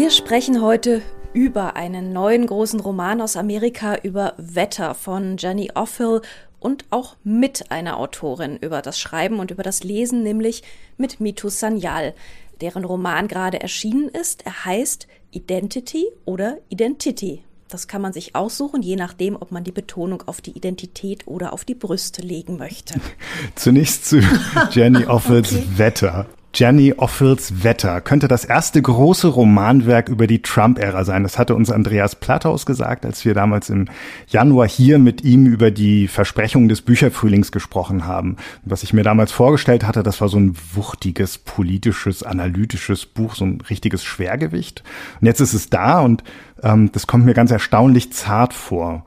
[0.00, 1.02] Wir sprechen heute
[1.34, 6.22] über einen neuen großen Roman aus Amerika über Wetter von Jenny Offill
[6.58, 10.62] und auch mit einer Autorin über das Schreiben und über das Lesen, nämlich
[10.96, 12.14] mit Mitu Sanyal,
[12.62, 14.46] deren Roman gerade erschienen ist.
[14.46, 17.42] Er heißt Identity oder Identity.
[17.68, 21.52] Das kann man sich aussuchen, je nachdem, ob man die Betonung auf die Identität oder
[21.52, 22.94] auf die Brüste legen möchte.
[23.54, 24.22] Zunächst zu
[24.70, 25.66] Jenny Offels okay.
[25.76, 26.26] Wetter.
[26.52, 31.22] Jenny Offels Wetter könnte das erste große Romanwerk über die Trump-Ära sein.
[31.22, 33.86] Das hatte uns Andreas Platthaus gesagt, als wir damals im
[34.26, 38.36] Januar hier mit ihm über die Versprechungen des Bücherfrühlings gesprochen haben.
[38.64, 43.44] was ich mir damals vorgestellt hatte, das war so ein wuchtiges, politisches, analytisches Buch, so
[43.44, 44.82] ein richtiges Schwergewicht.
[45.20, 46.24] Und jetzt ist es da und
[46.62, 49.04] ähm, das kommt mir ganz erstaunlich zart vor.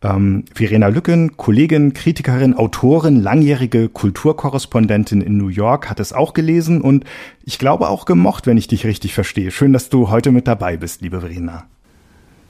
[0.00, 6.80] Ähm, Verena Lücken, Kollegin, Kritikerin, Autorin, langjährige Kulturkorrespondentin in New York, hat es auch gelesen
[6.80, 7.04] und
[7.44, 9.50] ich glaube auch gemocht, wenn ich dich richtig verstehe.
[9.50, 11.66] Schön, dass du heute mit dabei bist, liebe Verena.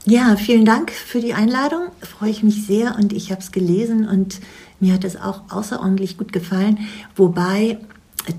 [0.05, 1.87] Ja, vielen Dank für die Einladung.
[2.01, 4.39] Freue ich mich sehr und ich habe es gelesen und
[4.79, 6.79] mir hat es auch außerordentlich gut gefallen.
[7.15, 7.77] Wobei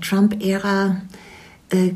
[0.01, 1.01] Trump-Ära,
[1.69, 1.91] äh,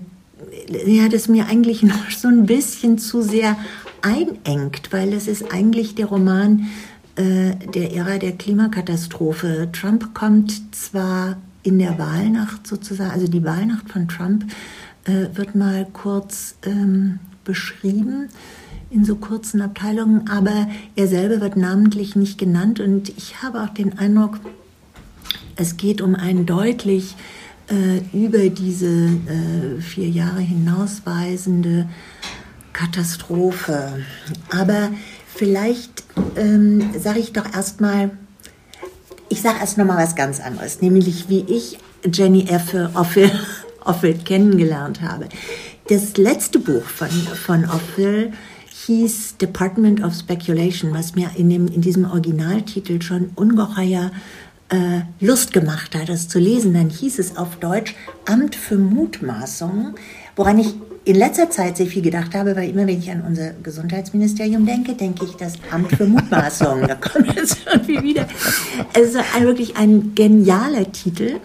[0.86, 3.58] ja, das mir eigentlich noch so ein bisschen zu sehr
[4.02, 9.70] einengt, weil es ist eigentlich der Roman äh, der Ära der Klimakatastrophe.
[9.72, 14.46] Trump kommt zwar in der Wahlnacht sozusagen, also die Wahlnacht von Trump
[15.06, 18.30] äh, wird mal kurz ähm, beschrieben
[18.92, 23.70] in so kurzen Abteilungen, aber er selber wird namentlich nicht genannt und ich habe auch
[23.70, 24.40] den Eindruck,
[25.56, 27.16] es geht um einen deutlich
[27.68, 31.88] äh, über diese äh, vier Jahre hinausweisende
[32.74, 34.04] Katastrophe.
[34.52, 34.92] Aber
[35.36, 36.04] Vielleicht
[36.38, 38.12] ähm, sage ich doch erstmal,
[39.28, 41.78] ich sage erst noch mal was ganz anderes, nämlich wie ich
[42.12, 43.30] Jenny Effe Offel,
[43.84, 45.28] Offel kennengelernt habe.
[45.90, 48.32] Das letzte Buch von, von Offel
[48.86, 54.12] hieß Department of Speculation, was mir in, dem, in diesem Originaltitel schon ungeheuer
[54.70, 56.74] äh, Lust gemacht hat, das zu lesen.
[56.74, 57.94] Dann hieß es auf Deutsch
[58.26, 59.96] Amt für Mutmaßungen,
[60.36, 60.76] woran ich
[61.06, 64.94] in letzter Zeit sehr viel gedacht habe, weil immer wenn ich an unser Gesundheitsministerium denke,
[64.94, 66.88] denke ich das Amt für Mutmaßungen.
[66.88, 68.28] da kommt jetzt irgendwie wieder.
[68.94, 71.40] Es ist ein, wirklich ein genialer Titel.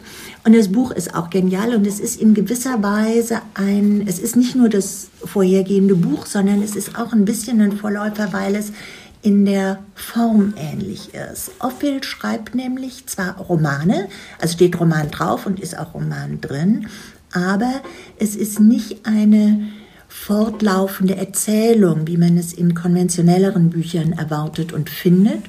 [0.44, 4.36] Und das Buch ist auch genial und es ist in gewisser Weise ein, es ist
[4.36, 8.72] nicht nur das vorhergehende Buch, sondern es ist auch ein bisschen ein Vorläufer, weil es
[9.20, 11.50] in der Form ähnlich ist.
[11.58, 14.08] Offill schreibt nämlich zwar Romane,
[14.40, 16.86] also steht Roman drauf und ist auch Roman drin,
[17.32, 17.82] aber
[18.18, 19.68] es ist nicht eine
[20.08, 25.42] fortlaufende Erzählung, wie man es in konventionelleren Büchern erwartet und findet,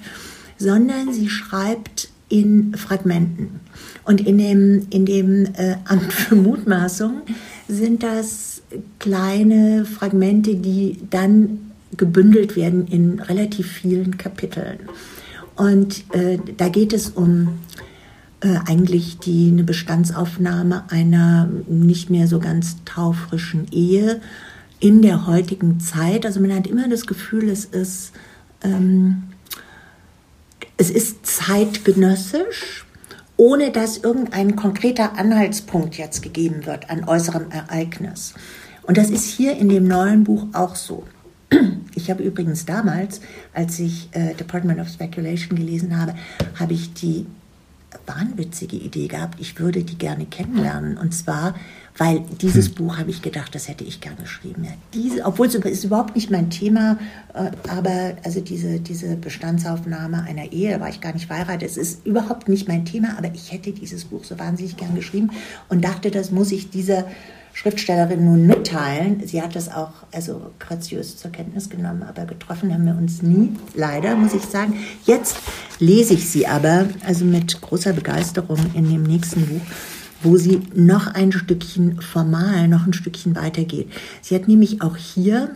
[0.58, 3.60] sondern sie schreibt in Fragmenten.
[4.06, 7.22] Und in dem, in dem äh, Amt für Mutmaßung
[7.68, 8.62] sind das
[9.00, 14.80] kleine Fragmente, die dann gebündelt werden in relativ vielen Kapiteln.
[15.56, 17.60] Und äh, da geht es um
[18.42, 24.20] äh, eigentlich die, eine Bestandsaufnahme einer nicht mehr so ganz taufrischen Ehe
[24.80, 26.26] in der heutigen Zeit.
[26.26, 28.14] Also man hat immer das Gefühl, es ist,
[28.64, 29.24] ähm,
[30.78, 32.86] es ist zeitgenössisch,
[33.38, 38.34] ohne dass irgendein konkreter Anhaltspunkt jetzt gegeben wird an äußerem Ereignis.
[38.84, 41.04] Und das ist hier in dem neuen Buch auch so.
[41.94, 43.22] Ich habe übrigens damals,
[43.54, 46.16] als ich äh, Department of Speculation gelesen habe,
[46.58, 47.26] habe ich die
[48.06, 50.98] wahnwitzige Idee gehabt, ich würde die gerne kennenlernen.
[50.98, 51.56] Und zwar,
[51.98, 52.76] weil dieses hm.
[52.76, 54.64] Buch habe ich gedacht, das hätte ich gerne geschrieben.
[54.64, 56.98] Ja, diese, obwohl es ist überhaupt nicht mein Thema,
[57.34, 61.78] äh, aber also diese, diese Bestandsaufnahme einer Ehe, da war ich gar nicht verheiratet, es
[61.78, 65.32] ist überhaupt nicht mein Thema, aber ich hätte dieses Buch so wahnsinnig gern geschrieben
[65.70, 67.06] und dachte, das muss ich dieser
[67.54, 69.22] Schriftstellerin nun mitteilen.
[69.26, 73.50] Sie hat das auch also graziös zur Kenntnis genommen, aber getroffen haben wir uns nie,
[73.76, 74.76] leider muss ich sagen.
[75.06, 75.38] Jetzt
[75.80, 79.62] lese ich sie aber, also mit großer Begeisterung in dem nächsten Buch,
[80.24, 83.90] wo sie noch ein Stückchen formal, noch ein Stückchen weitergeht.
[84.22, 85.56] Sie hat nämlich auch hier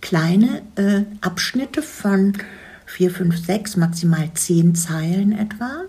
[0.00, 2.34] kleine äh, Abschnitte von
[2.86, 5.84] vier, fünf, sechs, maximal zehn Zeilen etwa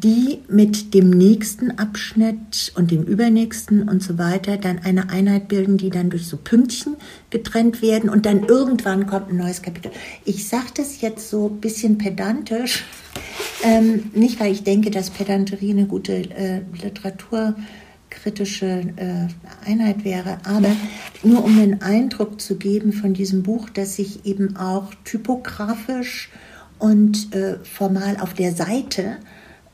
[0.00, 5.76] die mit dem nächsten Abschnitt und dem übernächsten und so weiter dann eine Einheit bilden,
[5.76, 6.96] die dann durch so Pünktchen
[7.28, 9.92] getrennt werden und dann irgendwann kommt ein neues Kapitel.
[10.24, 12.86] Ich sage das jetzt so ein bisschen pedantisch,
[13.64, 19.26] ähm, nicht weil ich denke, dass Pedanterie eine gute äh, literaturkritische äh,
[19.68, 20.74] Einheit wäre, aber
[21.22, 26.30] nur um den Eindruck zu geben von diesem Buch, dass sich eben auch typografisch
[26.78, 29.18] und äh, formal auf der Seite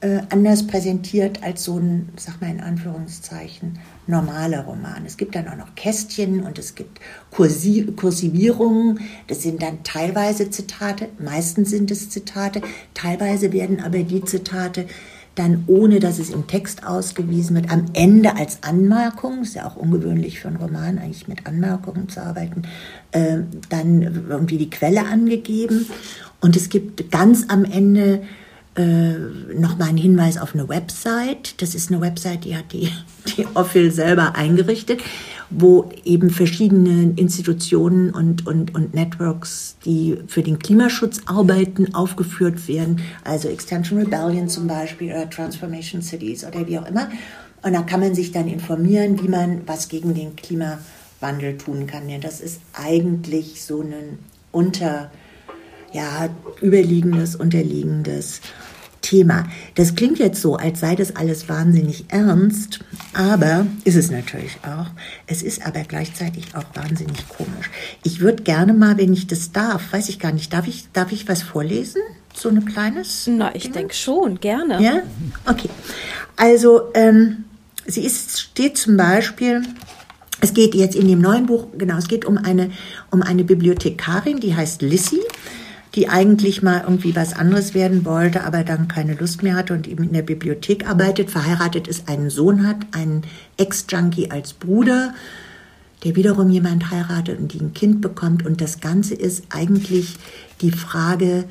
[0.01, 5.05] äh, anders präsentiert als so ein, sag mal in Anführungszeichen, normaler Roman.
[5.05, 7.01] Es gibt dann auch noch Kästchen und es gibt
[7.31, 9.01] Kursiv Kursivierungen.
[9.27, 12.63] Das sind dann teilweise Zitate, meistens sind es Zitate,
[12.95, 14.87] teilweise werden aber die Zitate
[15.39, 19.77] dann ohne dass es im Text ausgewiesen wird, am Ende als Anmerkung, ist ja auch
[19.77, 22.63] ungewöhnlich für einen Roman eigentlich mit Anmerkungen zu arbeiten,
[23.13, 25.87] äh, dann irgendwie die Quelle angegeben.
[26.41, 28.23] Und es gibt ganz am Ende
[28.79, 31.61] äh, nochmal einen Hinweis auf eine Website.
[31.61, 32.93] Das ist eine Website, die hat die,
[33.37, 35.01] die Ophil selber eingerichtet,
[35.51, 43.01] wo eben verschiedene Institutionen und, und, und Networks, die für den Klimaschutz arbeiten, aufgeführt werden.
[43.25, 47.09] Also Extension Rebellion zum Beispiel oder Transformation Cities oder wie auch immer.
[47.63, 52.07] Und da kann man sich dann informieren, wie man was gegen den Klimawandel tun kann.
[52.07, 54.21] Denn das ist eigentlich so ein
[54.53, 55.11] unter,
[55.93, 56.29] ja,
[56.63, 58.41] überliegendes, unterliegendes
[59.09, 59.45] Thema.
[59.75, 62.81] Das klingt jetzt so, als sei das alles wahnsinnig ernst,
[63.15, 64.91] aber ist es natürlich auch.
[65.27, 67.71] Es ist aber gleichzeitig auch wahnsinnig komisch.
[68.03, 71.11] Ich würde gerne mal, wenn ich das darf, weiß ich gar nicht, darf ich, darf
[71.11, 72.03] ich was vorlesen?
[72.35, 73.27] So ein kleines?
[73.27, 74.83] Na, ich denke schon, gerne.
[74.83, 75.01] Ja?
[75.47, 75.71] Okay.
[76.37, 77.45] Also, ähm,
[77.87, 79.63] sie ist, steht zum Beispiel,
[80.43, 82.71] es geht jetzt in dem neuen Buch, genau, es geht um eine,
[83.11, 85.21] um eine Bibliothekarin, die heißt Lissy
[85.99, 89.89] die eigentlich mal irgendwie was anderes werden wollte, aber dann keine Lust mehr hatte und
[89.89, 93.25] eben in der Bibliothek arbeitet, verheiratet ist, einen Sohn hat, einen
[93.57, 95.13] Ex-Junkie als Bruder,
[96.05, 98.47] der wiederum jemand heiratet und die ein Kind bekommt.
[98.47, 100.15] Und das Ganze ist eigentlich
[100.61, 101.47] die Frage,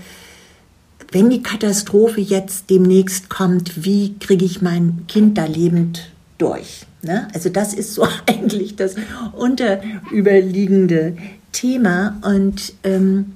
[1.12, 6.86] wenn die Katastrophe jetzt demnächst kommt, wie kriege ich mein Kind da lebend durch?
[7.02, 7.28] Ne?
[7.34, 8.96] Also das ist so eigentlich das
[9.34, 11.18] unterüberliegende
[11.52, 12.18] Thema.
[12.24, 13.34] Und ähm,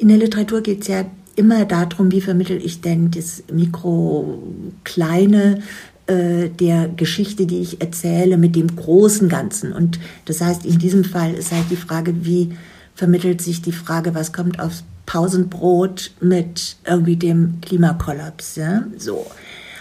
[0.00, 1.04] in der Literatur geht es ja
[1.36, 5.62] immer darum, wie vermittel ich denn das Mikro-Kleine
[6.06, 9.72] äh, der Geschichte, die ich erzähle, mit dem großen Ganzen.
[9.72, 12.56] Und das heißt, in diesem Fall ist halt die Frage, wie
[12.94, 18.56] vermittelt sich die Frage, was kommt aufs Pausenbrot mit irgendwie dem Klimakollaps.
[18.56, 18.84] Ja?
[18.96, 19.26] So.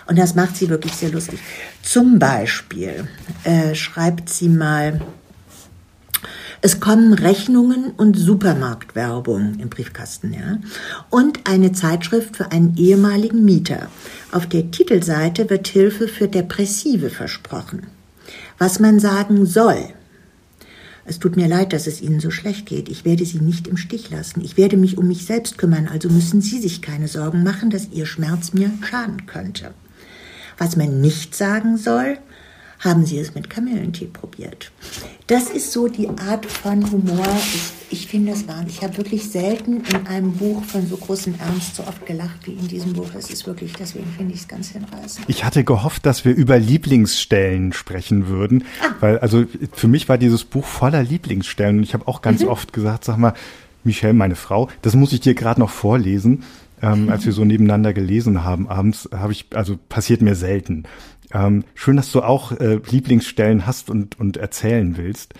[0.06, 1.40] Und das macht sie wirklich sehr lustig.
[1.82, 3.08] Zum Beispiel
[3.46, 5.00] äh, schreibt sie mal,
[6.62, 10.60] es kommen Rechnungen und Supermarktwerbung im Briefkasten, ja.
[11.10, 13.88] Und eine Zeitschrift für einen ehemaligen Mieter.
[14.32, 17.88] Auf der Titelseite wird Hilfe für Depressive versprochen.
[18.58, 19.86] Was man sagen soll.
[21.06, 22.90] Es tut mir leid, dass es Ihnen so schlecht geht.
[22.90, 24.42] Ich werde Sie nicht im Stich lassen.
[24.42, 27.90] Ich werde mich um mich selbst kümmern, also müssen Sie sich keine Sorgen machen, dass
[27.92, 29.74] Ihr Schmerz mir schaden könnte.
[30.58, 32.18] Was man nicht sagen soll,
[32.80, 34.72] haben Sie es mit Kamillentee probiert?
[35.28, 37.28] Das ist so die Art von Humor.
[37.54, 38.78] Ich, ich finde es wahnsinnig.
[38.78, 42.54] Ich habe wirklich selten in einem Buch von so großem Ernst so oft gelacht wie
[42.54, 43.10] in diesem Buch.
[43.18, 45.26] Es ist wirklich, deswegen finde ich es ganz hinreißend.
[45.28, 48.94] Ich hatte gehofft, dass wir über Lieblingsstellen sprechen würden, ah.
[49.02, 52.48] weil also für mich war dieses Buch voller Lieblingsstellen und ich habe auch ganz mhm.
[52.48, 53.34] oft gesagt, sag mal,
[53.84, 56.44] Michelle, meine Frau, das muss ich dir gerade noch vorlesen.
[56.82, 60.84] Ähm, als wir so nebeneinander gelesen haben abends, habe ich, also passiert mir selten.
[61.34, 65.34] Ähm, schön, dass du auch äh, Lieblingsstellen hast und, und erzählen willst.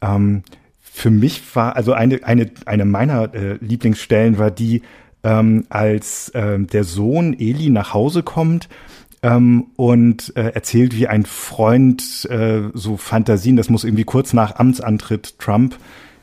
[0.00, 0.42] Ähm,
[0.80, 4.82] für mich war, also eine, eine, eine meiner äh, Lieblingsstellen war die,
[5.22, 8.68] ähm, als ähm, der Sohn Eli nach Hause kommt
[9.22, 14.56] ähm, und äh, erzählt, wie ein Freund äh, so Fantasien, das muss irgendwie kurz nach
[14.56, 15.76] Amtsantritt Trump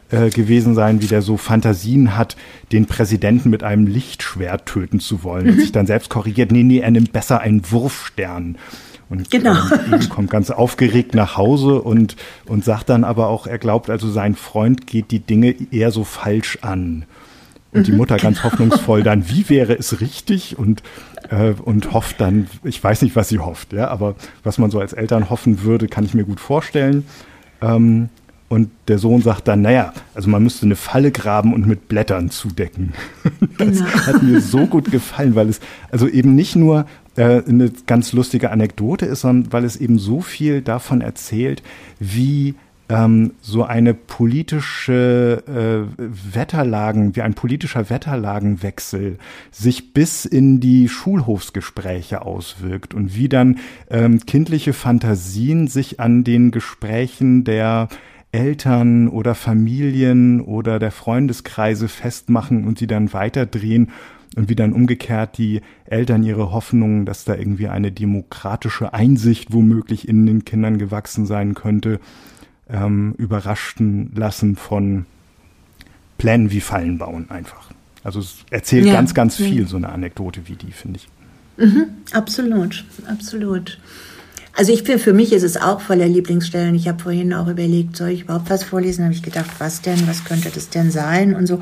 [0.10, 2.38] äh, gewesen sein, wie der so Fantasien hat,
[2.72, 5.50] den Präsidenten mit einem Lichtschwert töten zu wollen.
[5.50, 8.58] Und sich dann selbst korrigiert, nee, nee, er nimmt besser einen Wurfstern.
[9.10, 9.56] Und genau.
[9.92, 14.10] ähm, kommt ganz aufgeregt nach Hause und, und sagt dann aber auch, er glaubt also,
[14.10, 17.06] sein Freund geht die Dinge eher so falsch an.
[17.72, 18.52] Und mhm, die Mutter ganz genau.
[18.52, 20.58] hoffnungsvoll dann, wie wäre es richtig?
[20.58, 20.84] Und,
[21.30, 24.80] äh, und hofft dann, ich weiß nicht, was sie hofft, ja, aber was man so
[24.80, 27.06] als Eltern hoffen würde, kann ich mir gut vorstellen.
[27.62, 28.10] Ähm,
[28.50, 32.30] und der Sohn sagt dann, naja, also man müsste eine Falle graben und mit Blättern
[32.30, 32.94] zudecken.
[33.58, 33.90] Das genau.
[33.90, 35.60] hat mir so gut gefallen, weil es
[35.92, 36.86] also eben nicht nur
[37.16, 41.64] äh, eine ganz lustige Anekdote ist, sondern weil es eben so viel davon erzählt,
[42.00, 42.54] wie
[42.90, 49.18] ähm, so eine politische äh, Wetterlagen, wie ein politischer Wetterlagenwechsel
[49.52, 56.52] sich bis in die Schulhofsgespräche auswirkt und wie dann ähm, kindliche Fantasien sich an den
[56.52, 57.90] Gesprächen der
[58.32, 63.92] Eltern oder Familien oder der Freundeskreise festmachen und sie dann weiterdrehen
[64.36, 70.08] und wie dann umgekehrt die Eltern ihre Hoffnungen, dass da irgendwie eine demokratische Einsicht womöglich
[70.08, 72.00] in den Kindern gewachsen sein könnte,
[72.70, 75.06] ähm, überraschten lassen von
[76.18, 77.72] Plänen wie Fallen bauen einfach.
[78.04, 78.94] Also es erzählt ja.
[78.94, 81.08] ganz, ganz viel, so eine Anekdote wie die, finde ich.
[81.58, 83.80] Mhm, absolut, absolut.
[84.58, 86.74] Also ich finde, für mich ist es auch voller Lieblingsstellen.
[86.74, 89.04] Ich habe vorhin auch überlegt, soll ich überhaupt was vorlesen?
[89.04, 91.62] Habe ich gedacht, was denn, was könnte das denn sein und so.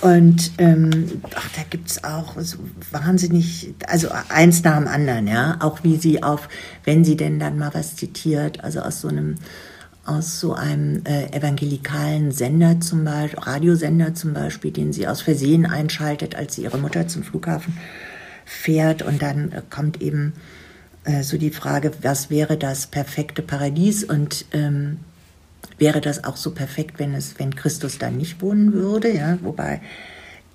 [0.00, 2.58] Und ähm, ach, da gibt's auch so
[2.90, 5.58] wahnsinnig, also eins nach dem anderen, ja.
[5.60, 6.48] Auch wie sie auf,
[6.82, 9.36] wenn sie denn dann mal was zitiert, also aus so einem
[10.04, 15.64] aus so einem äh, evangelikalen Sender zum Beispiel, Radiosender zum Beispiel, den sie aus Versehen
[15.64, 17.78] einschaltet, als sie ihre Mutter zum Flughafen
[18.44, 20.32] fährt und dann äh, kommt eben
[21.04, 24.98] äh, so die Frage, was wäre das perfekte Paradies und ähm,
[25.78, 29.80] wäre das auch so perfekt, wenn es, wenn Christus da nicht wohnen würde, ja, wobei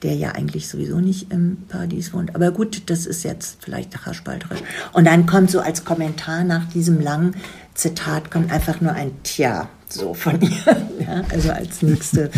[0.03, 2.35] der ja eigentlich sowieso nicht im Paradies wohnt.
[2.35, 4.61] Aber gut, das ist jetzt vielleicht haarspalterisch.
[4.93, 7.35] Und dann kommt so als Kommentar nach diesem langen
[7.73, 10.87] Zitat kommt einfach nur ein Tja so von ihr.
[10.99, 12.29] Ja, also als nächste,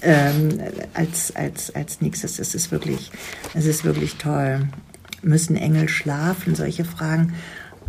[0.00, 0.58] ähm,
[0.94, 3.10] als, als, als nächstes, es ist wirklich,
[3.54, 4.68] es ist wirklich toll
[5.22, 6.54] müssen Engel schlafen?
[6.54, 7.34] Solche Fragen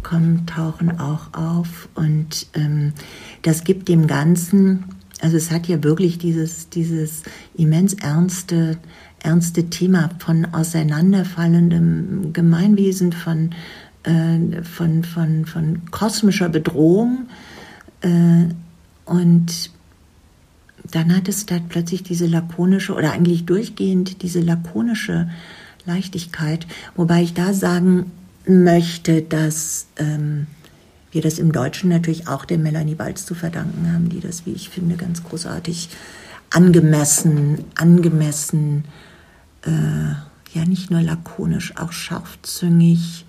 [0.04, 1.90] kommen, tauchen auch auf.
[1.96, 2.94] Und ähm,
[3.42, 4.86] das gibt dem Ganzen,
[5.22, 7.24] also es hat ja wirklich dieses, dieses
[7.56, 8.78] immens ernste,
[9.22, 13.52] ernste Thema von auseinanderfallendem Gemeinwesen, von,
[14.04, 17.30] äh, von, von, von kosmischer Bedrohung.
[18.02, 18.50] Äh,
[19.06, 19.72] und
[20.92, 25.30] dann hat es da plötzlich diese lakonische oder eigentlich durchgehend diese lakonische
[25.86, 26.68] Leichtigkeit.
[26.96, 28.12] Wobei ich da sagen
[28.46, 30.48] möchte, dass ähm,
[31.12, 34.52] wir das im Deutschen natürlich auch der Melanie Balz zu verdanken haben, die das, wie
[34.52, 35.90] ich finde, ganz großartig
[36.50, 38.86] angemessen, angemessen,
[39.66, 43.26] äh, ja nicht nur lakonisch, auch scharfzüngig,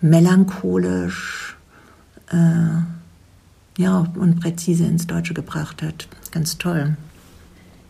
[0.00, 1.56] melancholisch,
[2.30, 6.08] äh, ja und präzise ins Deutsche gebracht hat.
[6.30, 6.96] Ganz toll.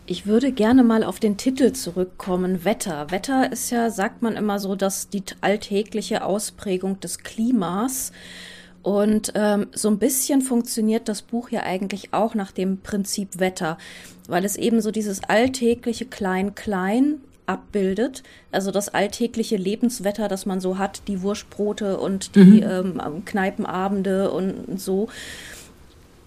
[0.07, 2.63] Ich würde gerne mal auf den Titel zurückkommen.
[2.63, 3.09] Wetter.
[3.09, 8.11] Wetter ist ja, sagt man immer so, dass die alltägliche Ausprägung des Klimas.
[8.83, 13.79] Und ähm, so ein bisschen funktioniert das Buch ja eigentlich auch nach dem Prinzip Wetter,
[14.27, 17.15] weil es eben so dieses alltägliche Klein-Klein
[17.47, 18.21] abbildet.
[18.51, 22.99] Also das alltägliche Lebenswetter, das man so hat, die Wurstbrote und die mhm.
[23.01, 25.07] ähm, Kneipenabende und so.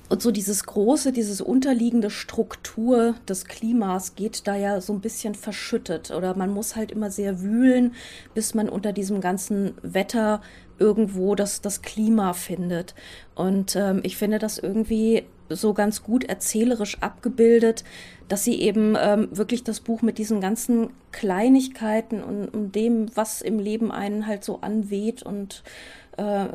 [0.08, 5.34] Und so dieses große, dieses unterliegende Struktur des Klimas geht da ja so ein bisschen
[5.34, 6.10] verschüttet.
[6.10, 7.94] Oder man muss halt immer sehr wühlen,
[8.34, 10.40] bis man unter diesem ganzen Wetter
[10.78, 12.94] irgendwo das, das Klima findet.
[13.34, 17.84] Und ähm, ich finde das irgendwie so ganz gut erzählerisch abgebildet,
[18.28, 23.40] dass sie eben ähm, wirklich das Buch mit diesen ganzen Kleinigkeiten und, und dem, was
[23.40, 25.62] im Leben einen halt so anweht und
[26.16, 26.46] äh,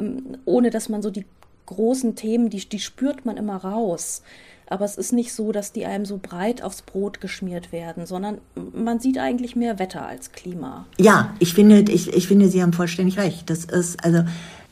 [0.45, 1.25] ohne dass man so die
[1.73, 4.21] großen Themen, die, die spürt man immer raus.
[4.67, 8.39] Aber es ist nicht so, dass die einem so breit aufs Brot geschmiert werden, sondern
[8.73, 10.85] man sieht eigentlich mehr Wetter als Klima.
[10.97, 13.49] Ja, ich finde, ich, ich finde, Sie haben vollständig recht.
[13.49, 14.23] Das ist, also,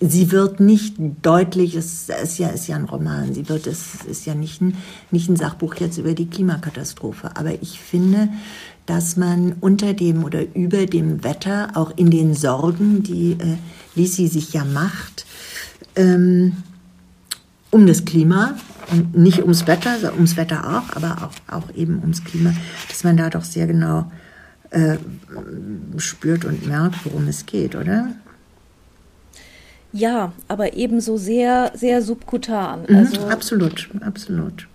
[0.02, 4.26] sie wird nicht deutlich, es ist ja, ist ja ein Roman, sie wird, es ist
[4.26, 4.76] ja nicht ein,
[5.12, 7.36] nicht ein Sachbuch jetzt über die Klimakatastrophe.
[7.36, 8.30] Aber ich finde,
[8.88, 13.58] dass man unter dem oder über dem Wetter, auch in den Sorgen, die äh,
[13.94, 15.26] Lisi sich ja macht,
[15.96, 16.54] ähm,
[17.72, 18.56] um das Klima
[19.14, 22.54] nicht ums Wetter, ums Wetter auch, aber auch, auch eben ums Klima,
[22.90, 24.12] dass man da doch sehr genau
[24.72, 24.98] äh,
[25.98, 28.10] spürt und merkt, worum es geht, oder?
[29.94, 32.86] Ja, aber ebenso sehr, sehr subkutan.
[32.88, 34.68] Mhm, also, absolut, absolut.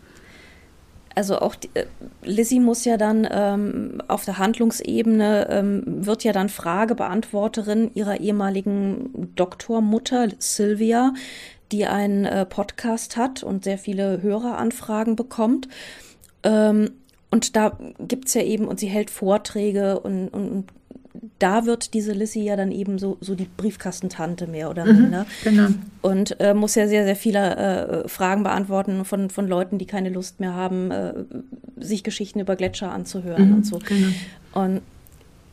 [1.15, 1.87] Also auch die, äh,
[2.23, 9.33] Lizzie muss ja dann ähm, auf der Handlungsebene ähm, wird ja dann Fragebeantworterin ihrer ehemaligen
[9.35, 11.15] Doktormutter Sylvia,
[11.73, 15.69] die einen äh, Podcast hat und sehr viele Höreranfragen bekommt.
[16.43, 16.91] Ähm,
[17.31, 20.65] und da gibt's ja eben, und sie hält Vorträge und, und, und
[21.39, 25.27] da wird diese Lissy ja dann eben so, so die Briefkastentante mehr oder mhm, minder.
[25.45, 25.69] Genau.
[26.03, 27.57] Und äh, muss ja sehr, sehr viele
[28.05, 31.15] äh, Fragen beantworten von, von Leuten, die keine Lust mehr haben, äh,
[31.79, 33.79] sich Geschichten über Gletscher anzuhören mhm, und so.
[33.79, 34.09] Genau.
[34.53, 34.83] Und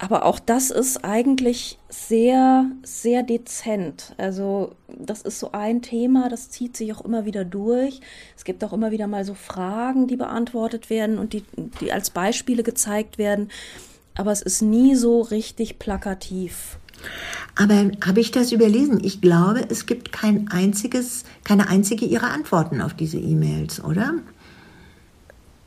[0.03, 4.13] aber auch das ist eigentlich sehr, sehr dezent.
[4.17, 8.01] Also das ist so ein Thema, das zieht sich auch immer wieder durch.
[8.35, 11.45] Es gibt auch immer wieder mal so Fragen, die beantwortet werden und die,
[11.79, 13.49] die als Beispiele gezeigt werden.
[14.13, 16.77] Aber es ist nie so richtig plakativ.
[17.57, 19.01] Aber habe ich das überlesen?
[19.01, 24.15] Ich glaube, es gibt kein einziges, keine einzige ihrer Antworten auf diese E-Mails, oder?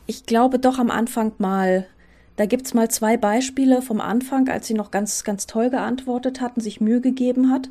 [0.06, 1.86] Ich glaube doch am Anfang mal
[2.36, 6.60] Da gibt's mal zwei Beispiele vom Anfang, als sie noch ganz, ganz toll geantwortet hatten,
[6.60, 7.68] sich Mühe gegeben hat.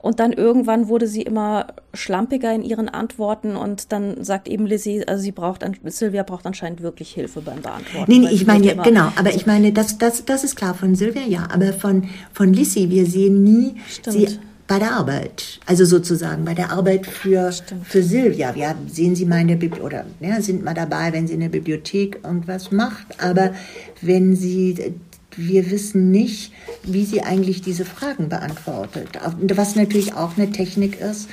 [0.00, 5.06] Und dann irgendwann wurde sie immer schlampiger in ihren Antworten und dann sagt eben Lizzie,
[5.06, 8.10] also sie braucht, Silvia braucht anscheinend wirklich Hilfe beim Beantworten.
[8.10, 11.22] Nee, nee ich meine, genau, aber ich meine, das, das, das ist klar von Silvia,
[11.22, 14.16] ja, aber von, von Lizzie, wir sehen nie, Stimmt.
[14.16, 17.50] sie bei der Arbeit, also sozusagen bei der Arbeit für,
[17.84, 18.54] für Silvia.
[18.54, 21.40] Wir sehen sie mal in der Bibliothek oder ja, sind mal dabei, wenn sie in
[21.40, 23.54] der Bibliothek irgendwas macht, aber
[24.02, 24.94] wenn sie
[25.36, 29.10] wir wissen nicht, wie sie eigentlich diese Fragen beantwortet.
[29.54, 31.28] Was natürlich auch eine Technik ist,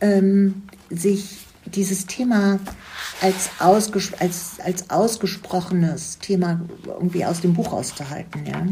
[0.00, 2.58] ähm, sich dieses Thema
[3.20, 8.44] als, ausges als, als ausgesprochenes Thema irgendwie aus dem Buch auszuhalten.
[8.44, 8.66] Ja.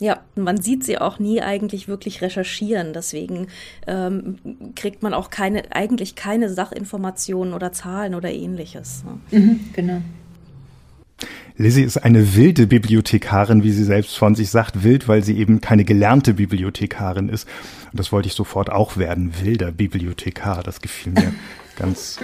[0.00, 2.92] Ja, man sieht sie auch nie eigentlich wirklich recherchieren.
[2.92, 3.46] Deswegen
[3.86, 4.38] ähm,
[4.74, 9.04] kriegt man auch keine, eigentlich keine Sachinformationen oder Zahlen oder ähnliches.
[9.04, 9.38] Ne?
[9.38, 10.02] Mhm, genau.
[11.56, 14.82] Lizzie ist eine wilde Bibliothekarin, wie sie selbst von sich sagt.
[14.82, 17.46] Wild, weil sie eben keine gelernte Bibliothekarin ist.
[17.92, 19.32] Und das wollte ich sofort auch werden.
[19.40, 20.64] Wilder Bibliothekar.
[20.64, 21.32] Das gefiel mir
[21.76, 22.18] ganz,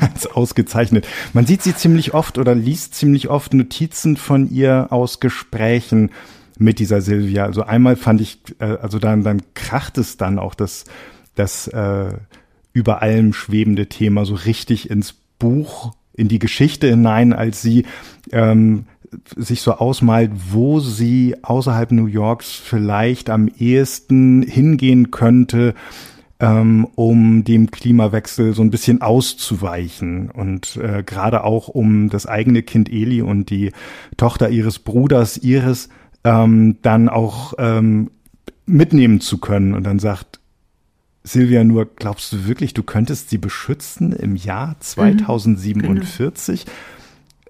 [0.00, 1.08] ganz ausgezeichnet.
[1.32, 6.10] Man sieht sie ziemlich oft oder liest ziemlich oft Notizen von ihr aus Gesprächen
[6.58, 7.44] mit dieser Silvia.
[7.44, 10.84] Also einmal fand ich, äh, also dann, dann kracht es dann auch das,
[11.34, 12.12] das äh,
[12.72, 17.84] über allem schwebende Thema so richtig ins Buch, in die Geschichte hinein, als sie
[18.32, 18.86] ähm,
[19.36, 25.74] sich so ausmalt, wo sie außerhalb New Yorks vielleicht am ehesten hingehen könnte,
[26.38, 32.62] ähm, um dem Klimawechsel so ein bisschen auszuweichen und äh, gerade auch um das eigene
[32.62, 33.72] Kind Eli und die
[34.16, 35.88] Tochter ihres Bruders Iris
[36.26, 38.10] ähm, dann auch ähm,
[38.66, 39.74] mitnehmen zu können.
[39.74, 40.40] Und dann sagt
[41.22, 46.66] Silvia nur, glaubst du wirklich, du könntest sie beschützen im Jahr 2047?
[46.66, 46.70] Mhm,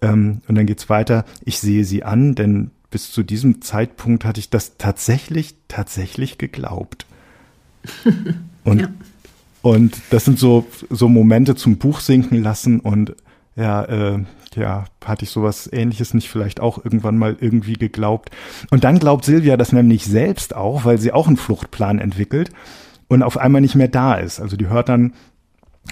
[0.01, 0.13] genau.
[0.13, 1.25] ähm, und dann geht's weiter.
[1.45, 7.07] Ich sehe sie an, denn bis zu diesem Zeitpunkt hatte ich das tatsächlich, tatsächlich geglaubt.
[8.65, 8.89] Und, ja.
[9.63, 13.15] und das sind so, so Momente zum Buch sinken lassen und
[13.57, 18.31] ja, äh, ja, hatte ich sowas ähnliches nicht vielleicht auch irgendwann mal irgendwie geglaubt.
[18.71, 22.51] Und dann glaubt Silvia das nämlich selbst auch, weil sie auch einen Fluchtplan entwickelt
[23.09, 24.41] und auf einmal nicht mehr da ist.
[24.41, 25.15] Also die hört dann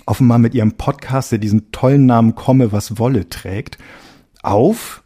[0.06, 3.78] offenbar mit ihrem Podcast, der diesen tollen Namen Komme, was wolle trägt,
[4.42, 5.02] auf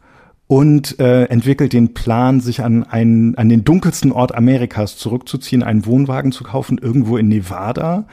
[0.47, 5.85] und äh, entwickelt den Plan, sich an einen, an den dunkelsten Ort Amerikas zurückzuziehen, einen
[5.85, 8.05] Wohnwagen zu kaufen, irgendwo in Nevada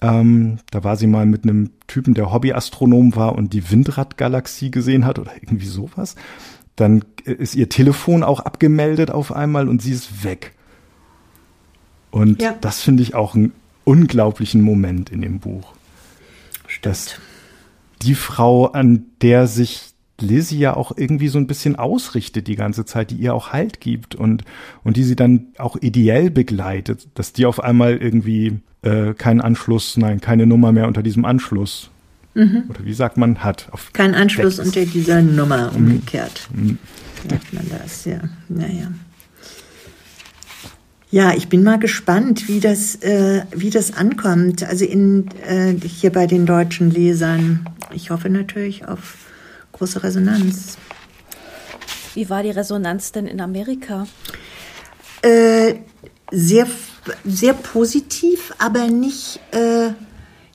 [0.00, 5.04] ähm, da war sie mal mit einem Typen, der Hobbyastronom war und die Windradgalaxie gesehen
[5.04, 6.14] hat oder irgendwie sowas.
[6.76, 10.54] Dann ist ihr Telefon auch abgemeldet auf einmal und sie ist weg.
[12.10, 12.54] Und ja.
[12.60, 13.52] das finde ich auch einen
[13.84, 15.74] unglaublichen Moment in dem Buch.
[16.66, 16.86] Stimmt.
[16.86, 17.20] Dass
[18.02, 22.84] die Frau, an der sich Lizzie ja auch irgendwie so ein bisschen ausrichtet die ganze
[22.84, 24.44] Zeit, die ihr auch Halt gibt und,
[24.82, 29.96] und die sie dann auch ideell begleitet, dass die auf einmal irgendwie äh, keinen Anschluss,
[29.96, 31.90] nein, keine Nummer mehr unter diesem Anschluss.
[32.34, 32.64] Mhm.
[32.68, 33.68] Oder wie sagt man, hat.
[33.72, 35.76] Auf Kein Anschluss unter dieser Nummer mhm.
[35.76, 36.48] umgekehrt.
[36.52, 36.78] Mhm.
[37.28, 38.20] Sagt man das, ja.
[38.48, 38.92] Naja.
[41.10, 44.62] Ja, ich bin mal gespannt, wie das, äh, wie das ankommt.
[44.62, 47.66] Also in, äh, hier bei den deutschen Lesern.
[47.92, 49.16] Ich hoffe natürlich auf
[49.72, 50.76] große Resonanz.
[52.14, 54.06] Wie war die Resonanz denn in Amerika?
[55.22, 55.76] Äh,
[56.30, 56.66] sehr,
[57.24, 59.90] sehr positiv, aber nicht, äh,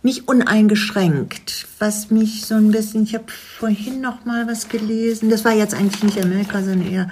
[0.01, 1.67] nicht uneingeschränkt.
[1.79, 3.25] Was mich so ein bisschen, ich habe
[3.59, 5.29] vorhin noch mal was gelesen.
[5.29, 7.09] Das war jetzt eigentlich nicht Amerika, sondern eher,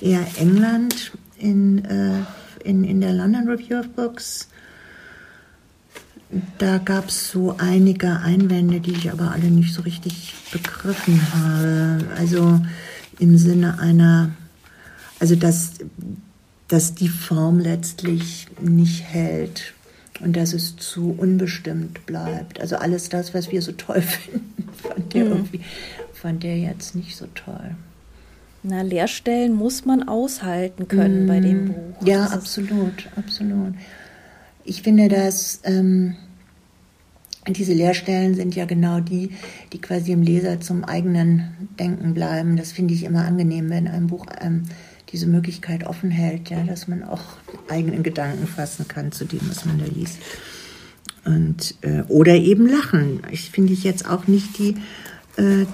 [0.00, 2.22] eher England in, äh,
[2.64, 4.48] in, in der London Review of Books.
[6.58, 12.06] Da gab es so einige Einwände, die ich aber alle nicht so richtig begriffen habe.
[12.16, 12.60] Also
[13.18, 14.30] im Sinne einer,
[15.18, 15.72] also dass,
[16.68, 19.74] dass die Form letztlich nicht hält
[20.20, 22.60] und dass es zu unbestimmt bleibt.
[22.60, 25.48] Also alles das, was wir so toll finden, fand der, mhm.
[26.12, 27.74] fand der jetzt nicht so toll.
[28.62, 31.68] Na, Leerstellen muss man aushalten können mm, bei dem mhm.
[31.68, 32.06] Buch.
[32.06, 33.74] Ja, das absolut, absolut
[34.68, 36.14] ich finde, dass ähm,
[37.48, 39.30] diese Leerstellen sind ja genau die,
[39.72, 42.56] die quasi im Leser zum eigenen Denken bleiben.
[42.56, 44.64] Das finde ich immer angenehm, wenn ein Buch ähm,
[45.12, 47.22] diese Möglichkeit offen hält, ja, dass man auch
[47.68, 50.18] eigenen Gedanken fassen kann zu dem, was man da liest.
[51.24, 53.22] Und, äh, oder eben lachen.
[53.30, 54.76] Ich finde ich jetzt auch nicht die,
[55.36, 55.66] äh,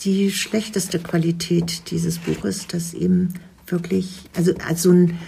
[0.00, 3.34] die schlechteste Qualität dieses Buches, dass eben
[3.66, 5.18] wirklich, also als so ein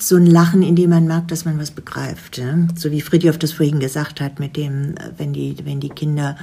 [0.00, 2.38] so ein Lachen, in dem man merkt, dass man was begreift.
[2.38, 2.56] Ja?
[2.76, 6.36] So wie Fridjof das vorhin gesagt hat, mit dem, wenn die, wenn die Kinder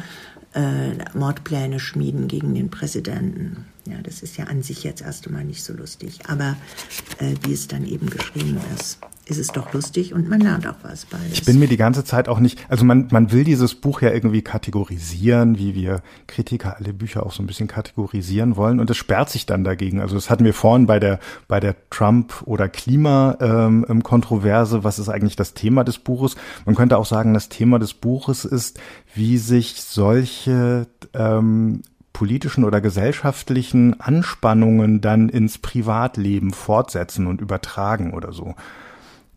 [0.55, 3.65] äh, Mordpläne schmieden gegen den Präsidenten.
[3.87, 6.19] Ja, das ist ja an sich jetzt erst einmal nicht so lustig.
[6.27, 6.55] Aber
[7.19, 10.75] äh, wie es dann eben geschrieben ist, ist es doch lustig und man lernt auch
[10.83, 11.17] was bei.
[11.31, 14.11] Ich bin mir die ganze Zeit auch nicht, also man, man will dieses Buch ja
[14.11, 18.97] irgendwie kategorisieren, wie wir Kritiker alle Bücher auch so ein bisschen kategorisieren wollen und es
[18.97, 19.99] sperrt sich dann dagegen.
[19.99, 24.77] Also das hatten wir vorhin bei der, bei der Trump- oder Klima-Kontroverse.
[24.77, 26.35] Ähm, was ist eigentlich das Thema des Buches?
[26.65, 28.79] Man könnte auch sagen, das Thema des Buches ist,
[29.15, 31.81] wie sich solche ähm,
[32.13, 38.55] politischen oder gesellschaftlichen Anspannungen dann ins Privatleben fortsetzen und übertragen oder so.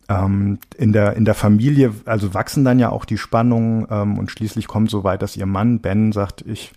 [0.09, 4.31] Ähm, in der in der Familie, also wachsen dann ja auch die Spannungen ähm, und
[4.31, 6.73] schließlich kommt so weit, dass ihr Mann Ben sagt, ich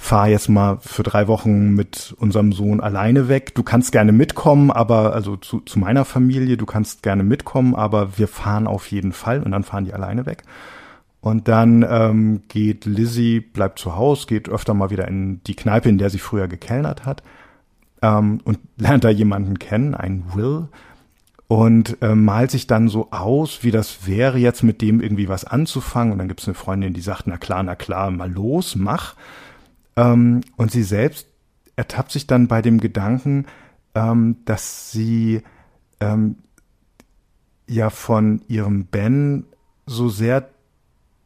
[0.00, 3.54] fahre jetzt mal für drei Wochen mit unserem Sohn alleine weg.
[3.54, 8.16] Du kannst gerne mitkommen, aber also zu, zu meiner Familie, du kannst gerne mitkommen, aber
[8.16, 10.44] wir fahren auf jeden Fall und dann fahren die alleine weg.
[11.20, 15.90] Und dann ähm, geht Lizzie, bleibt zu Hause, geht öfter mal wieder in die Kneipe,
[15.90, 17.22] in der sie früher gekellnert hat
[18.00, 20.68] ähm, und lernt da jemanden kennen, einen Will,
[21.50, 25.44] und äh, malt sich dann so aus, wie das wäre, jetzt mit dem irgendwie was
[25.44, 26.12] anzufangen.
[26.12, 29.16] Und dann gibt es eine Freundin, die sagt, na klar, na klar, mal los, mach.
[29.96, 31.26] Ähm, und sie selbst
[31.74, 33.46] ertappt sich dann bei dem Gedanken,
[33.96, 35.42] ähm, dass sie
[35.98, 36.36] ähm,
[37.66, 39.44] ja von ihrem Ben
[39.86, 40.48] so sehr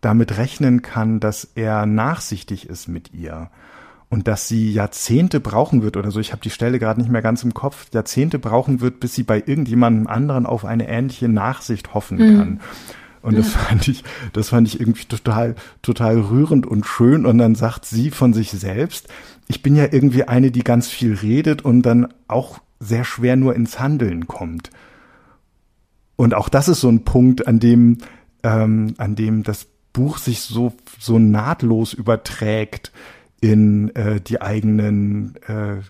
[0.01, 3.51] damit rechnen kann, dass er nachsichtig ist mit ihr
[4.15, 7.21] und dass sie Jahrzehnte brauchen wird oder so, ich habe die Stelle gerade nicht mehr
[7.21, 11.95] ganz im Kopf, Jahrzehnte brauchen wird, bis sie bei irgendjemandem anderen auf eine ähnliche Nachsicht
[11.95, 12.39] hoffen mhm.
[12.39, 12.61] kann.
[13.23, 17.27] Und das fand ich, das fand ich irgendwie total, total rührend und schön.
[17.27, 19.09] Und dann sagt sie von sich selbst,
[19.49, 23.57] ich bin ja irgendwie eine, die ganz viel redet und dann auch sehr schwer nur
[23.57, 24.71] ins Handeln kommt.
[26.15, 27.99] Und auch das ist so ein Punkt, an dem,
[28.45, 32.93] ähm, an dem das Buch sich so, so nahtlos überträgt
[33.45, 35.83] in äh, die eigenen äh,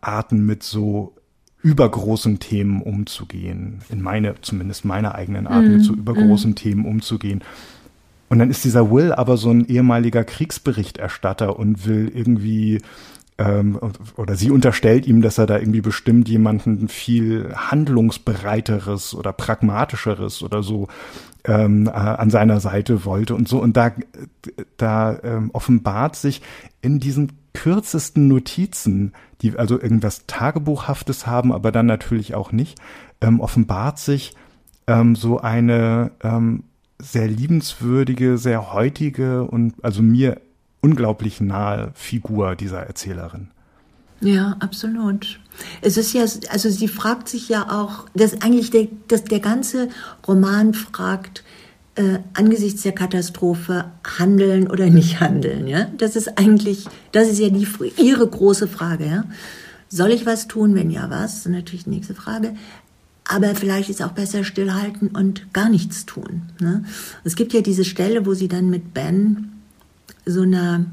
[0.00, 1.14] Arten mit so
[1.62, 3.78] übergroßen Themen umzugehen.
[3.90, 6.00] In meine, zumindest meine eigenen Art, mm, mit so mhm.
[6.00, 6.56] übergroßen mm.
[6.56, 7.44] Themen umzugehen.
[8.28, 12.82] Und dann ist dieser Will aber so ein ehemaliger Kriegsberichterstatter und will irgendwie
[13.36, 13.78] ähm,
[14.16, 20.62] oder sie unterstellt ihm, dass er da irgendwie bestimmt jemanden viel handlungsbereiteres oder pragmatischeres oder
[20.62, 20.88] so
[21.44, 23.60] ähm, äh, an seiner Seite wollte und so.
[23.60, 23.92] Und da,
[24.76, 26.42] da ähm, offenbart sich
[26.80, 32.78] in diesen kürzesten Notizen, die also irgendwas Tagebuchhaftes haben, aber dann natürlich auch nicht,
[33.20, 34.34] ähm, offenbart sich
[34.86, 36.64] ähm, so eine ähm,
[36.98, 40.40] sehr liebenswürdige, sehr heutige und also mir
[40.84, 43.48] unglaublich nahe Figur dieser Erzählerin.
[44.20, 45.40] Ja, absolut.
[45.80, 49.88] Es ist ja, also sie fragt sich ja auch, dass eigentlich der, dass der ganze
[50.28, 51.42] Roman fragt,
[51.94, 53.86] äh, angesichts der Katastrophe
[54.18, 55.66] handeln oder nicht handeln.
[55.66, 57.66] Ja, das ist eigentlich, das ist ja die
[57.96, 59.06] ihre große Frage.
[59.06, 59.24] Ja,
[59.88, 60.74] soll ich was tun?
[60.74, 61.32] Wenn ja, was?
[61.32, 62.54] Das ist natürlich die nächste Frage.
[63.26, 66.42] Aber vielleicht ist auch besser stillhalten und gar nichts tun.
[66.60, 66.84] Ne?
[67.24, 69.53] Es gibt ja diese Stelle, wo sie dann mit Ben
[70.26, 70.86] so eine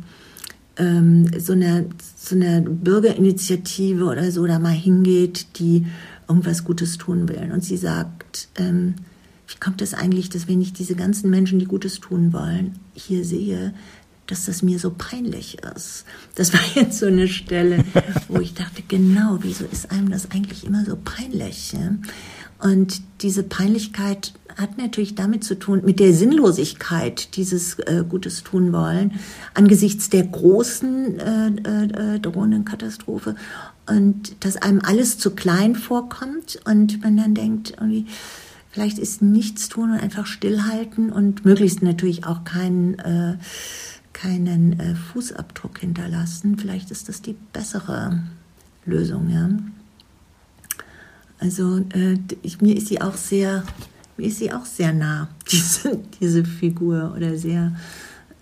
[0.78, 5.86] ähm, so eine so eine Bürgerinitiative oder so da mal hingeht, die
[6.28, 7.52] irgendwas Gutes tun will.
[7.52, 8.96] Und sie sagt, ähm,
[9.48, 12.80] wie kommt es das eigentlich, dass wenn ich diese ganzen Menschen, die Gutes tun wollen,
[12.94, 13.74] hier sehe,
[14.28, 16.06] dass das mir so peinlich ist.
[16.36, 17.84] Das war jetzt so eine Stelle,
[18.30, 21.74] wo ich dachte, genau, wieso ist einem das eigentlich immer so peinlich?
[21.74, 21.96] Ja?
[22.62, 28.72] Und diese Peinlichkeit hat natürlich damit zu tun, mit der Sinnlosigkeit dieses äh, Gutes tun
[28.72, 29.14] wollen,
[29.54, 33.36] angesichts der großen äh, äh, drohenden Katastrophe
[33.88, 38.06] und dass einem alles zu klein vorkommt und man dann denkt, irgendwie,
[38.70, 43.38] vielleicht ist nichts tun und einfach stillhalten und möglichst natürlich auch keinen, äh,
[44.14, 46.58] keinen äh, Fußabdruck hinterlassen.
[46.58, 48.22] Vielleicht ist das die bessere
[48.86, 49.50] Lösung, ja.
[51.42, 53.64] Also äh, ich, mir ist sie auch sehr,
[54.16, 57.76] mir ist sie auch sehr nah, diese, diese Figur oder sehr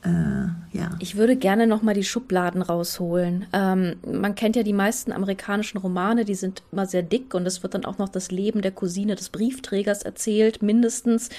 [0.03, 0.91] äh, ja.
[0.99, 3.47] Ich würde gerne noch mal die Schubladen rausholen.
[3.51, 7.63] Ähm, man kennt ja die meisten amerikanischen Romane, die sind immer sehr dick und es
[7.63, 11.29] wird dann auch noch das Leben der Cousine des Briefträgers erzählt, mindestens.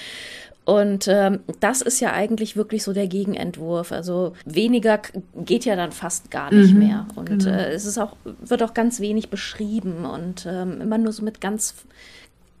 [0.63, 3.91] Und ähm, das ist ja eigentlich wirklich so der Gegenentwurf.
[3.91, 5.01] Also weniger
[5.35, 7.07] geht ja dann fast gar nicht mhm, mehr.
[7.15, 7.49] Und genau.
[7.49, 11.41] äh, es ist auch, wird auch ganz wenig beschrieben und ähm, immer nur so mit
[11.41, 11.73] ganz,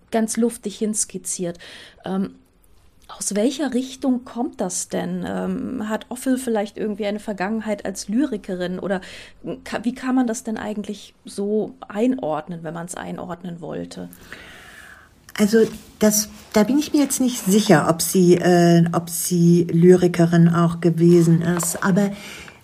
[0.09, 1.59] ganz luftig hinskizziert.
[2.03, 2.35] Ähm,
[3.17, 5.25] aus welcher Richtung kommt das denn?
[5.27, 9.01] Ähm, hat Offel vielleicht irgendwie eine Vergangenheit als Lyrikerin oder
[9.83, 14.09] wie kann man das denn eigentlich so einordnen, wenn man es einordnen wollte?
[15.37, 15.59] Also
[15.99, 20.81] das, da bin ich mir jetzt nicht sicher, ob sie, äh, ob sie Lyrikerin auch
[20.81, 21.83] gewesen ist.
[21.83, 22.11] Aber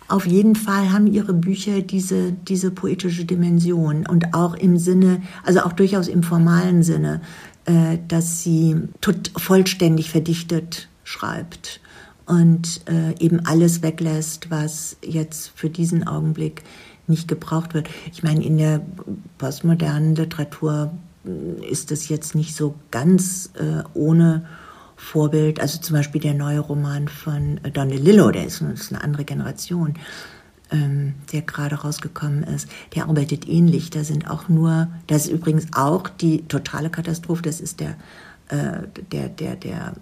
[0.09, 5.61] auf jeden Fall haben ihre Bücher diese, diese poetische Dimension und auch im Sinne, also
[5.61, 7.21] auch durchaus im formalen Sinne,
[7.67, 11.79] äh, dass sie tot, vollständig verdichtet schreibt
[12.25, 16.63] und äh, eben alles weglässt, was jetzt für diesen Augenblick
[17.07, 17.89] nicht gebraucht wird.
[18.11, 18.81] Ich meine, in der
[19.37, 20.91] postmodernen Literatur
[21.69, 24.45] ist es jetzt nicht so ganz äh, ohne
[24.95, 25.59] Vorbild.
[25.59, 29.93] Also zum Beispiel der neue Roman von Donny Lillo, der ist, ist eine andere Generation,
[30.71, 32.67] ähm, der gerade rausgekommen ist.
[32.95, 33.89] Der arbeitet ähnlich.
[33.89, 37.95] Da sind auch nur, das ist übrigens auch die totale Katastrophe, das ist der,
[38.49, 39.93] äh, der, der, der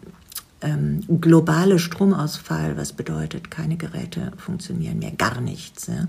[0.62, 5.88] ähm, globale Stromausfall, was bedeutet, keine Geräte funktionieren mehr, gar nichts.
[5.88, 6.08] Ja?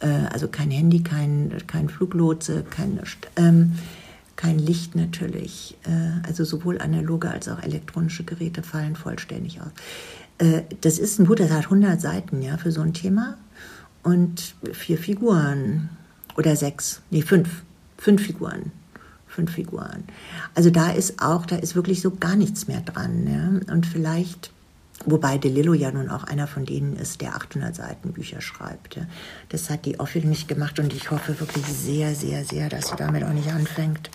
[0.00, 3.00] Äh, also kein Handy, kein, kein Fluglotse, kein,
[3.36, 3.72] ähm,
[4.36, 5.76] kein Licht natürlich.
[5.84, 9.70] Äh, also sowohl analoge als auch elektronische Geräte fallen vollständig aus.
[10.38, 13.36] Äh, das ist ein Buch, das hat 100 Seiten ja, für so ein Thema
[14.02, 15.90] und vier Figuren
[16.36, 17.62] oder sechs, nee, fünf,
[17.98, 18.72] fünf Figuren
[19.32, 20.04] fünf Figuren.
[20.54, 23.26] Also da ist auch, da ist wirklich so gar nichts mehr dran.
[23.26, 23.72] Ja?
[23.72, 24.50] Und vielleicht
[25.04, 28.98] Wobei De Lillo ja nun auch einer von denen ist, der 800 Seiten Bücher schreibt.
[29.48, 32.96] Das hat die Ophel nicht gemacht und ich hoffe wirklich sehr, sehr, sehr, dass sie
[32.96, 34.10] damit auch nicht anfängt,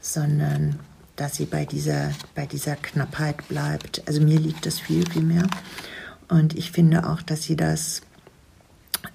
[0.00, 0.78] sondern
[1.16, 4.02] dass sie bei dieser, bei dieser Knappheit bleibt.
[4.06, 5.46] Also mir liegt das viel, viel mehr.
[6.28, 8.02] Und ich finde auch, dass sie das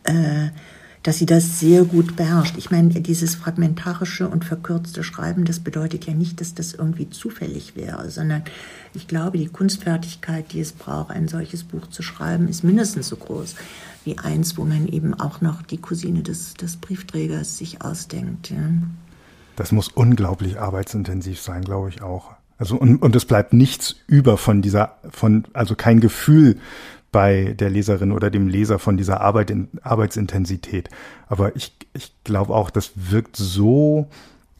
[0.03, 0.49] äh,
[1.07, 2.55] dass sie das sehr gut beherrscht.
[2.57, 7.77] Ich meine, dieses fragmentarische und verkürzte Schreiben, das bedeutet ja nicht, dass das irgendwie zufällig
[7.77, 8.43] wäre, sondern
[8.93, 13.15] ich glaube, die Kunstfertigkeit, die es braucht, ein solches Buch zu schreiben, ist mindestens so
[13.15, 13.55] groß
[14.03, 18.49] wie eins, wo man eben auch noch die Cousine des, des Briefträgers sich ausdenkt.
[18.49, 18.57] Ja.
[19.55, 22.33] Das muss unglaublich arbeitsintensiv sein, glaube ich auch.
[22.57, 26.57] Also und, und es bleibt nichts über von dieser, von also kein Gefühl
[27.11, 30.89] bei der Leserin oder dem Leser von dieser Arbeit in, Arbeitsintensität.
[31.27, 34.07] Aber ich, ich glaube auch, das wirkt so,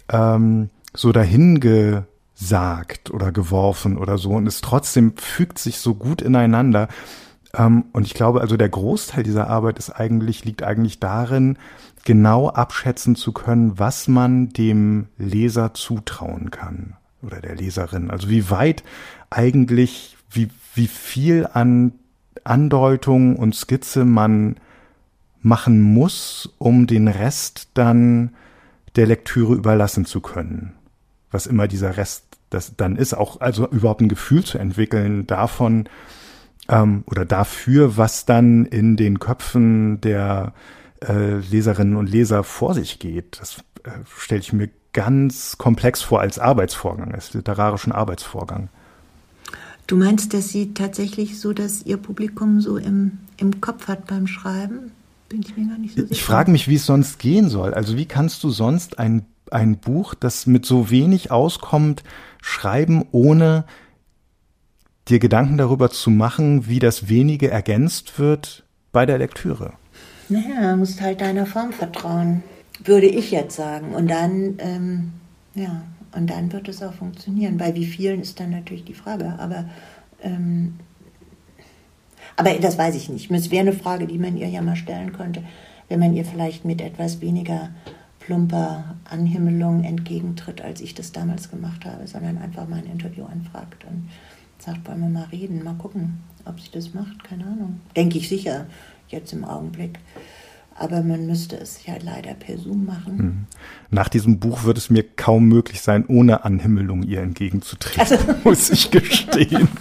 [0.10, 6.88] ähm, so dahingesagt oder geworfen oder so und es trotzdem fügt sich so gut ineinander.
[7.53, 11.57] Ähm, und ich glaube, also der Großteil dieser Arbeit ist eigentlich, liegt eigentlich darin,
[12.05, 18.10] genau abschätzen zu können, was man dem Leser zutrauen kann oder der Leserin.
[18.10, 18.83] Also wie weit
[19.29, 21.93] eigentlich, wie, wie viel an
[22.47, 24.55] Andeutung und Skizze man
[25.41, 28.36] machen muss, um den Rest dann
[28.95, 30.73] der Lektüre überlassen zu können.
[31.31, 35.89] Was immer dieser Rest das dann ist, auch also überhaupt ein Gefühl zu entwickeln davon
[36.69, 40.53] ähm, oder dafür, was dann in den Köpfen der
[41.05, 43.39] äh, Leserinnen und Leser vor sich geht.
[43.41, 48.69] Das äh, stelle ich mir ganz komplex vor als Arbeitsvorgang, als literarischen Arbeitsvorgang.
[49.88, 54.28] Du meinst, dass sie tatsächlich so, dass ihr Publikum so im, im Kopf hat beim
[54.28, 54.91] Schreiben?
[55.30, 56.12] Bin ich mir gar nicht so sicher.
[56.12, 57.73] Ich frage mich, wie es sonst gehen soll.
[57.73, 62.04] Also wie kannst du sonst ein, ein Buch, das mit so wenig auskommt,
[62.41, 63.63] schreiben, ohne
[65.08, 69.73] dir Gedanken darüber zu machen, wie das wenige ergänzt wird bei der Lektüre?
[70.28, 72.43] Naja, du musst halt deiner Form vertrauen,
[72.84, 73.95] würde ich jetzt sagen.
[73.95, 75.13] Und dann, ähm,
[75.56, 75.84] ja,
[76.17, 77.58] und dann wird es auch funktionieren.
[77.58, 79.36] Bei wie vielen ist dann natürlich die Frage.
[79.38, 79.65] Aber,
[80.23, 80.80] ähm,
[82.36, 83.30] aber das weiß ich nicht.
[83.30, 85.43] Es wäre eine Frage, die man ihr ja mal stellen könnte,
[85.89, 87.69] wenn man ihr vielleicht mit etwas weniger
[88.19, 93.86] plumper Anhimmelung entgegentritt, als ich das damals gemacht habe, sondern einfach mal ein Interview anfragt
[93.86, 94.10] und
[94.58, 97.80] sagt, wollen wir mal reden, mal gucken, ob sie das macht, keine Ahnung.
[97.95, 98.65] Denke ich sicher,
[99.08, 99.99] jetzt im Augenblick
[100.79, 103.17] aber man müsste es ja leider per Zoom machen.
[103.17, 103.45] Hm.
[103.89, 108.17] Nach diesem Buch wird es mir kaum möglich sein, ohne Anhimmelung ihr entgegenzutreten, also.
[108.43, 109.67] muss ich gestehen.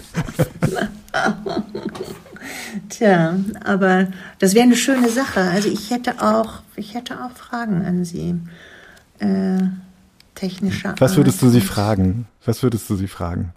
[2.89, 5.41] Tja, aber das wäre eine schöne Sache.
[5.41, 8.35] Also ich hätte auch, ich hätte auch Fragen an Sie.
[9.19, 9.59] Äh,
[10.35, 12.27] technischer Was würdest du sie fragen?
[12.45, 13.53] Was würdest du sie fragen?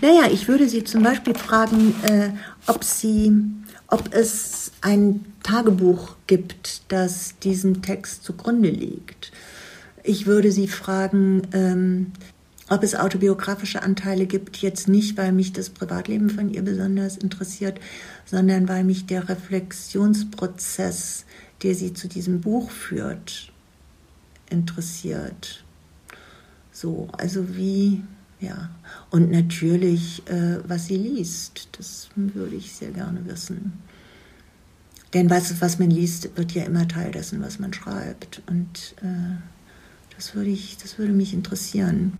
[0.00, 2.30] Naja, ich würde sie zum Beispiel fragen, äh,
[2.66, 3.32] ob sie,
[3.88, 9.32] ob es ein Tagebuch gibt, das diesem Text zugrunde liegt.
[10.04, 12.12] Ich würde Sie fragen, ähm,
[12.68, 17.80] ob es autobiografische Anteile gibt, jetzt nicht, weil mich das Privatleben von ihr besonders interessiert,
[18.26, 21.24] sondern weil mich der Reflexionsprozess,
[21.64, 23.50] der sie zu diesem Buch führt,
[24.50, 25.64] interessiert.
[26.70, 28.04] So, also wie,
[28.38, 28.70] ja.
[29.10, 33.72] Und natürlich, äh, was sie liest, das würde ich sehr gerne wissen.
[35.16, 38.42] Denn was, was man liest, wird ja immer Teil dessen, was man schreibt.
[38.50, 39.38] Und äh,
[40.14, 42.18] das, würde ich, das würde mich interessieren.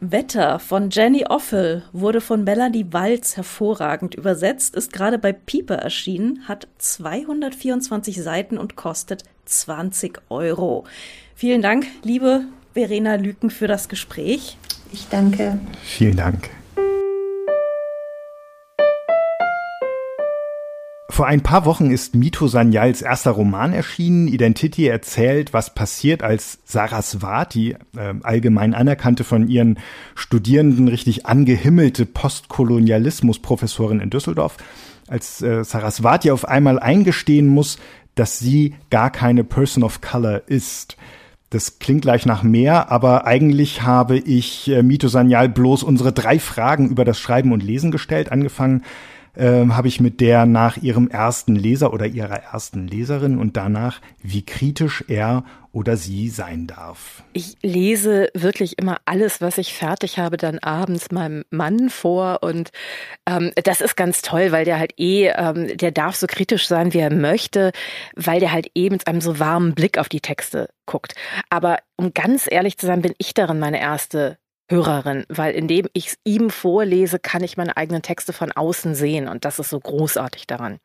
[0.00, 6.48] Wetter von Jenny Offel wurde von Melanie Walz hervorragend übersetzt, ist gerade bei Pieper erschienen,
[6.48, 10.86] hat 224 Seiten und kostet 20 Euro.
[11.34, 14.56] Vielen Dank, liebe Verena Lüken, für das Gespräch.
[14.90, 15.58] Ich danke.
[15.82, 16.48] Vielen Dank.
[21.10, 24.28] Vor ein paar Wochen ist Mito Sanyals erster Roman erschienen.
[24.28, 29.80] Identity erzählt, was passiert, als Saraswati, äh, allgemein anerkannte von ihren
[30.14, 34.56] Studierenden richtig angehimmelte Postkolonialismus-Professorin in Düsseldorf,
[35.08, 37.78] als äh, Saraswati auf einmal eingestehen muss,
[38.14, 40.96] dass sie gar keine Person of Color ist.
[41.50, 46.38] Das klingt gleich nach mehr, aber eigentlich habe ich äh, Mito Sanyal bloß unsere drei
[46.38, 48.84] Fragen über das Schreiben und Lesen gestellt, angefangen
[49.36, 54.00] ähm, habe ich mit der nach ihrem ersten Leser oder ihrer ersten Leserin und danach,
[54.22, 57.22] wie kritisch er oder sie sein darf.
[57.32, 62.70] Ich lese wirklich immer alles, was ich fertig habe, dann abends meinem Mann vor und
[63.26, 66.92] ähm, das ist ganz toll, weil der halt eh, ähm, der darf so kritisch sein,
[66.92, 67.70] wie er möchte,
[68.16, 71.14] weil der halt eh mit einem so warmen Blick auf die Texte guckt.
[71.50, 74.38] Aber um ganz ehrlich zu sein, bin ich darin meine erste
[74.70, 79.28] Hörerin, weil indem ich es ihm vorlese, kann ich meine eigenen Texte von außen sehen
[79.28, 80.78] und das ist so großartig daran.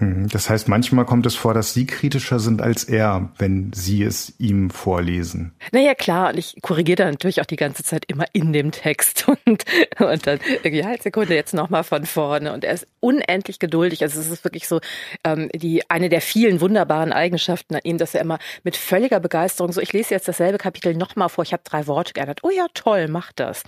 [0.00, 0.28] Mhm.
[0.28, 4.32] Das heißt, manchmal kommt es vor, dass Sie kritischer sind als er, wenn Sie es
[4.38, 5.54] ihm vorlesen.
[5.72, 6.30] Naja, klar.
[6.30, 9.26] Und ich korrigiere da natürlich auch die ganze Zeit immer in dem Text.
[9.48, 9.64] Und,
[9.98, 12.52] und dann irgendwie, halt Sekunde, jetzt nochmal von vorne.
[12.52, 14.02] Und er ist unendlich geduldig.
[14.02, 14.80] Also es ist wirklich so
[15.24, 19.72] ähm, die eine der vielen wunderbaren Eigenschaften an ihm, dass er immer mit völliger Begeisterung
[19.72, 22.40] so, ich lese jetzt dasselbe Kapitel nochmal vor, ich habe drei Worte geändert.
[22.42, 23.62] Oh ja, toll, mach das.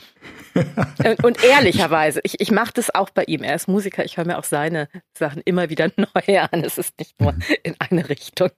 [1.04, 3.42] und, und ehrlicherweise, ich, ich mache das auch bei ihm.
[3.42, 6.64] Er ist Musiker, ich höre mir auch seine Sachen immer wieder neu an.
[6.64, 8.50] Es ist nicht nur in eine Richtung.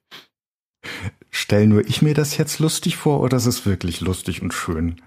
[1.31, 5.01] Stell nur ich mir das jetzt lustig vor oder ist es wirklich lustig und schön?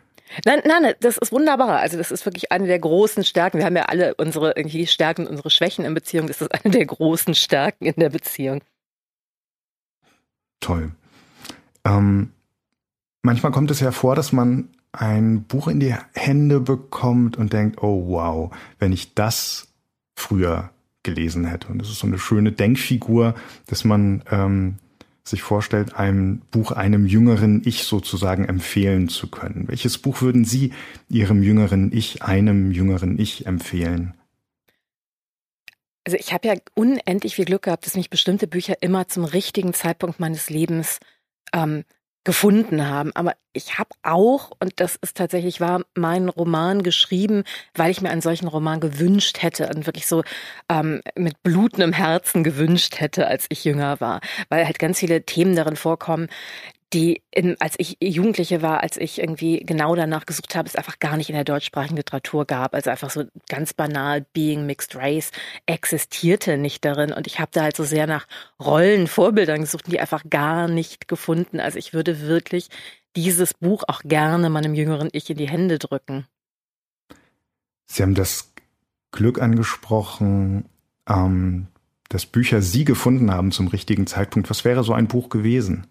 [0.44, 1.80] Nein, nein, das ist wunderbar.
[1.80, 3.60] Also das ist wirklich eine der großen Stärken.
[3.60, 6.28] Wir haben ja alle unsere irgendwie Stärken, unsere Schwächen in Beziehung.
[6.28, 8.62] Das ist eine der großen Stärken in der Beziehung.
[10.60, 10.92] Toll.
[11.86, 12.32] Ähm,
[13.22, 17.82] manchmal kommt es ja vor, dass man ein Buch in die Hände bekommt und denkt,
[17.84, 19.68] oh wow, wenn ich das
[20.16, 20.72] früher
[21.06, 21.70] gelesen hätte.
[21.70, 23.36] Und das ist so eine schöne Denkfigur,
[23.68, 24.76] dass man ähm,
[25.24, 29.68] sich vorstellt, einem Buch einem jüngeren Ich sozusagen empfehlen zu können.
[29.68, 30.74] Welches Buch würden Sie
[31.10, 34.14] Ihrem jüngeren Ich, einem jüngeren Ich empfehlen?
[36.06, 39.74] Also ich habe ja unendlich viel Glück gehabt, dass mich bestimmte Bücher immer zum richtigen
[39.74, 41.00] Zeitpunkt meines Lebens
[41.54, 41.84] ähm,
[42.26, 43.12] gefunden haben.
[43.16, 48.10] Aber ich habe auch, und das ist tatsächlich wahr, meinen Roman geschrieben, weil ich mir
[48.10, 50.24] einen solchen Roman gewünscht hätte und wirklich so
[50.68, 54.20] ähm, mit blutendem Herzen gewünscht hätte, als ich jünger war.
[54.50, 56.28] Weil halt ganz viele Themen darin vorkommen,
[56.94, 61.00] die, in, als ich Jugendliche war, als ich irgendwie genau danach gesucht habe, es einfach
[61.00, 62.74] gar nicht in der deutschsprachigen Literatur gab.
[62.74, 65.32] Also einfach so ganz banal, Being Mixed Race
[65.66, 67.12] existierte nicht darin.
[67.12, 68.28] Und ich habe da halt so sehr nach
[68.64, 71.60] Rollen, Vorbildern gesucht, die einfach gar nicht gefunden.
[71.60, 72.70] Also ich würde wirklich
[73.16, 76.28] dieses Buch auch gerne meinem jüngeren Ich in die Hände drücken.
[77.88, 78.54] Sie haben das
[79.12, 80.66] Glück angesprochen,
[81.08, 81.68] ähm,
[82.10, 84.50] dass Bücher Sie gefunden haben zum richtigen Zeitpunkt.
[84.50, 85.88] Was wäre so ein Buch gewesen?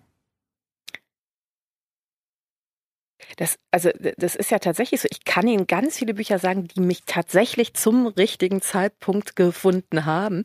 [3.37, 5.09] Das, also, das ist ja tatsächlich so.
[5.11, 10.43] Ich kann Ihnen ganz viele Bücher sagen, die mich tatsächlich zum richtigen Zeitpunkt gefunden haben.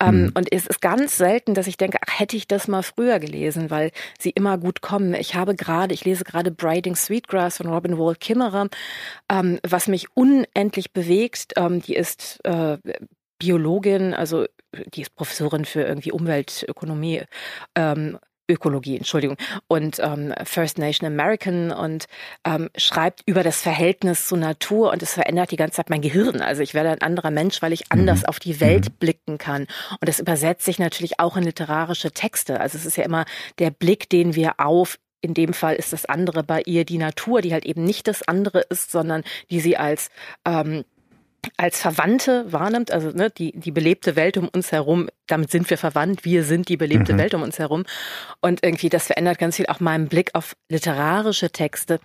[0.00, 0.32] Ähm, mhm.
[0.34, 3.70] Und es ist ganz selten, dass ich denke, ach, hätte ich das mal früher gelesen,
[3.70, 5.14] weil sie immer gut kommen.
[5.14, 8.68] Ich habe gerade, ich lese gerade Briding Sweetgrass von Robin Wall Kimmerer,
[9.30, 11.52] ähm, was mich unendlich bewegt.
[11.56, 12.78] Ähm, die ist äh,
[13.38, 14.46] Biologin, also
[14.94, 17.22] die ist Professorin für irgendwie Umweltökonomie
[17.74, 19.36] ähm, Ökologie, Entschuldigung,
[19.68, 22.06] und ähm, First Nation American und
[22.44, 26.40] ähm, schreibt über das Verhältnis zur Natur und es verändert die ganze Zeit mein Gehirn.
[26.40, 28.26] Also ich werde ein anderer Mensch, weil ich anders mhm.
[28.26, 28.94] auf die Welt mhm.
[28.98, 29.62] blicken kann.
[30.00, 32.60] Und das übersetzt sich natürlich auch in literarische Texte.
[32.60, 33.24] Also es ist ja immer
[33.58, 37.42] der Blick, den wir auf in dem Fall ist das andere bei ihr die Natur,
[37.42, 40.10] die halt eben nicht das andere ist, sondern die sie als
[40.44, 40.84] ähm,
[41.56, 45.78] als Verwandte wahrnimmt, also ne, die, die belebte Welt um uns herum, damit sind wir
[45.78, 47.18] verwandt, wir sind die belebte mhm.
[47.18, 47.84] Welt um uns herum.
[48.40, 52.00] Und irgendwie, das verändert ganz viel auch meinen Blick auf literarische Texte.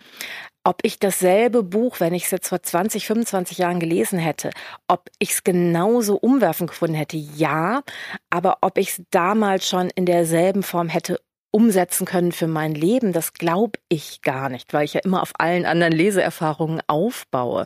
[0.63, 4.49] Ob ich dasselbe Buch, wenn ich es jetzt vor 20, 25 Jahren gelesen hätte,
[4.87, 7.83] ob ich es genauso umwerfend gefunden hätte, ja.
[8.29, 11.19] Aber ob ich es damals schon in derselben Form hätte
[11.51, 15.31] umsetzen können für mein Leben, das glaube ich gar nicht, weil ich ja immer auf
[15.37, 17.65] allen anderen Leseerfahrungen aufbaue.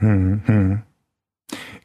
[0.00, 0.82] Hm, hm.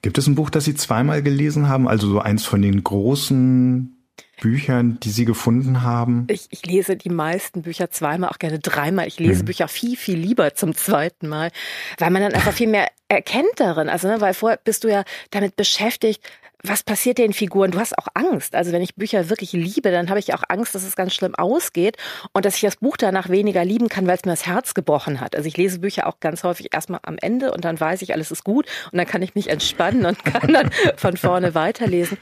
[0.03, 1.87] Gibt es ein Buch, das Sie zweimal gelesen haben?
[1.87, 4.03] Also so eins von den großen
[4.41, 6.27] Büchern, die Sie gefunden haben?
[6.29, 9.07] Ich, ich lese die meisten Bücher zweimal, auch gerne dreimal.
[9.07, 9.45] Ich lese mhm.
[9.45, 11.51] Bücher viel, viel lieber zum zweiten Mal,
[11.99, 13.87] weil man dann einfach viel mehr erkennt darin.
[13.87, 16.21] Also, ne, weil vorher bist du ja damit beschäftigt,
[16.66, 17.72] was passiert den Figuren?
[17.72, 18.55] Du hast auch Angst.
[18.55, 21.36] Also wenn ich Bücher wirklich liebe, dann habe ich auch Angst, dass es ganz schlimm
[21.36, 21.97] ausgeht
[22.32, 25.20] und dass ich das Buch danach weniger lieben kann, weil es mir das Herz gebrochen
[25.20, 25.36] hat.
[25.36, 28.32] Also ich lese Bücher auch ganz häufig erstmal am Ende und dann weiß ich, alles
[28.32, 32.18] ist gut und dann kann ich mich entspannen und kann dann von vorne weiterlesen.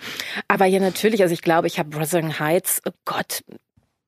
[0.48, 3.44] Aber ja, natürlich, also ich glaube, ich habe Wuthering Heights, oh Gott,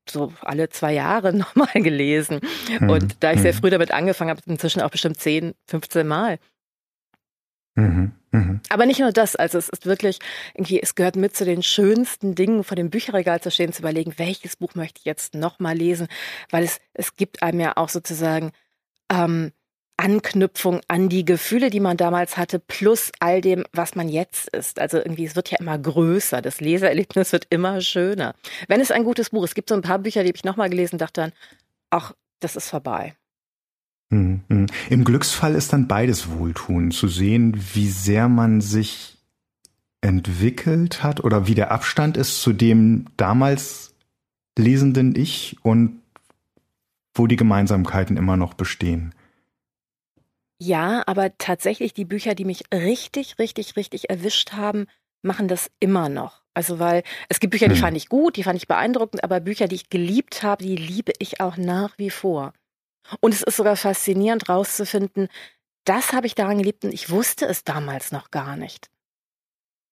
[0.10, 2.40] so alle zwei Jahre nochmal gelesen.
[2.80, 2.90] Mhm.
[2.90, 3.60] Und da ich sehr hm.
[3.60, 6.40] früh damit angefangen habe, inzwischen auch bestimmt 10, 15 Mal.
[7.76, 8.12] Mhm.
[8.32, 8.62] Mhm.
[8.70, 10.20] Aber nicht nur das, also es ist wirklich
[10.54, 14.14] irgendwie, es gehört mit zu den schönsten Dingen vor dem Bücherregal zu stehen, zu überlegen,
[14.18, 16.08] welches Buch möchte ich jetzt nochmal lesen,
[16.50, 18.52] weil es, es gibt einem ja auch sozusagen
[19.12, 19.52] ähm,
[19.98, 24.80] Anknüpfung an die Gefühle, die man damals hatte, plus all dem, was man jetzt ist.
[24.80, 28.34] Also irgendwie, es wird ja immer größer, das Lesererlebnis wird immer schöner.
[28.68, 30.70] Wenn es ein gutes Buch, es gibt so ein paar Bücher, die habe ich nochmal
[30.70, 31.32] gelesen, dachte dann,
[31.92, 33.16] ach, das ist vorbei.
[34.14, 34.66] Mhm, mhm.
[34.90, 39.18] Im Glücksfall ist dann beides Wohltun, zu sehen, wie sehr man sich
[40.02, 43.96] entwickelt hat oder wie der Abstand ist zu dem damals
[44.58, 46.02] lesenden Ich und
[47.16, 49.16] wo die Gemeinsamkeiten immer noch bestehen.
[50.60, 54.86] Ja, aber tatsächlich die Bücher, die mich richtig, richtig, richtig erwischt haben,
[55.22, 56.44] machen das immer noch.
[56.54, 57.82] Also weil es gibt Bücher, die hm.
[57.82, 61.14] fand ich gut, die fand ich beeindruckend, aber Bücher, die ich geliebt habe, die liebe
[61.18, 62.54] ich auch nach wie vor.
[63.20, 65.28] Und es ist sogar faszinierend rauszufinden,
[65.86, 68.90] das habe ich daran geliebt und ich wusste es damals noch gar nicht.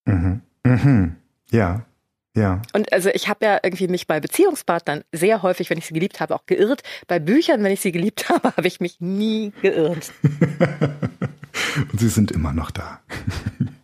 [0.05, 0.41] Mhm.
[0.63, 1.15] Mhm.
[1.49, 1.85] Ja.
[2.33, 2.61] Ja.
[2.71, 6.21] Und also ich habe ja irgendwie mich bei Beziehungspartnern sehr häufig, wenn ich sie geliebt
[6.21, 6.81] habe, auch geirrt.
[7.07, 10.13] Bei Büchern, wenn ich sie geliebt habe, habe ich mich nie geirrt.
[11.91, 13.01] und sie sind immer noch da.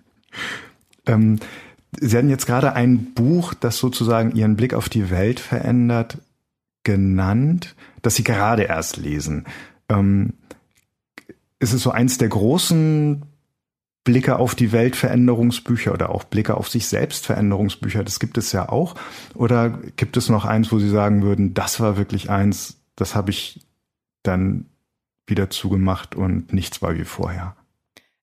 [1.08, 1.40] ähm,
[2.00, 6.18] sie hatten jetzt gerade ein Buch, das sozusagen Ihren Blick auf die Welt verändert,
[6.84, 7.76] genannt,
[8.08, 9.44] das Sie gerade erst lesen.
[9.90, 10.36] Ähm,
[11.60, 13.26] ist es so eins der großen
[14.06, 18.06] Blicke auf die Welt Veränderungsbücher oder auch Blicke auf sich selbst Veränderungsbücher?
[18.06, 18.96] Das gibt es ja auch.
[19.36, 23.32] Oder gibt es noch eins, wo Sie sagen würden, das war wirklich eins, das habe
[23.32, 23.60] ich
[24.24, 24.68] dann
[25.26, 27.57] wieder zugemacht und nichts war wie vorher?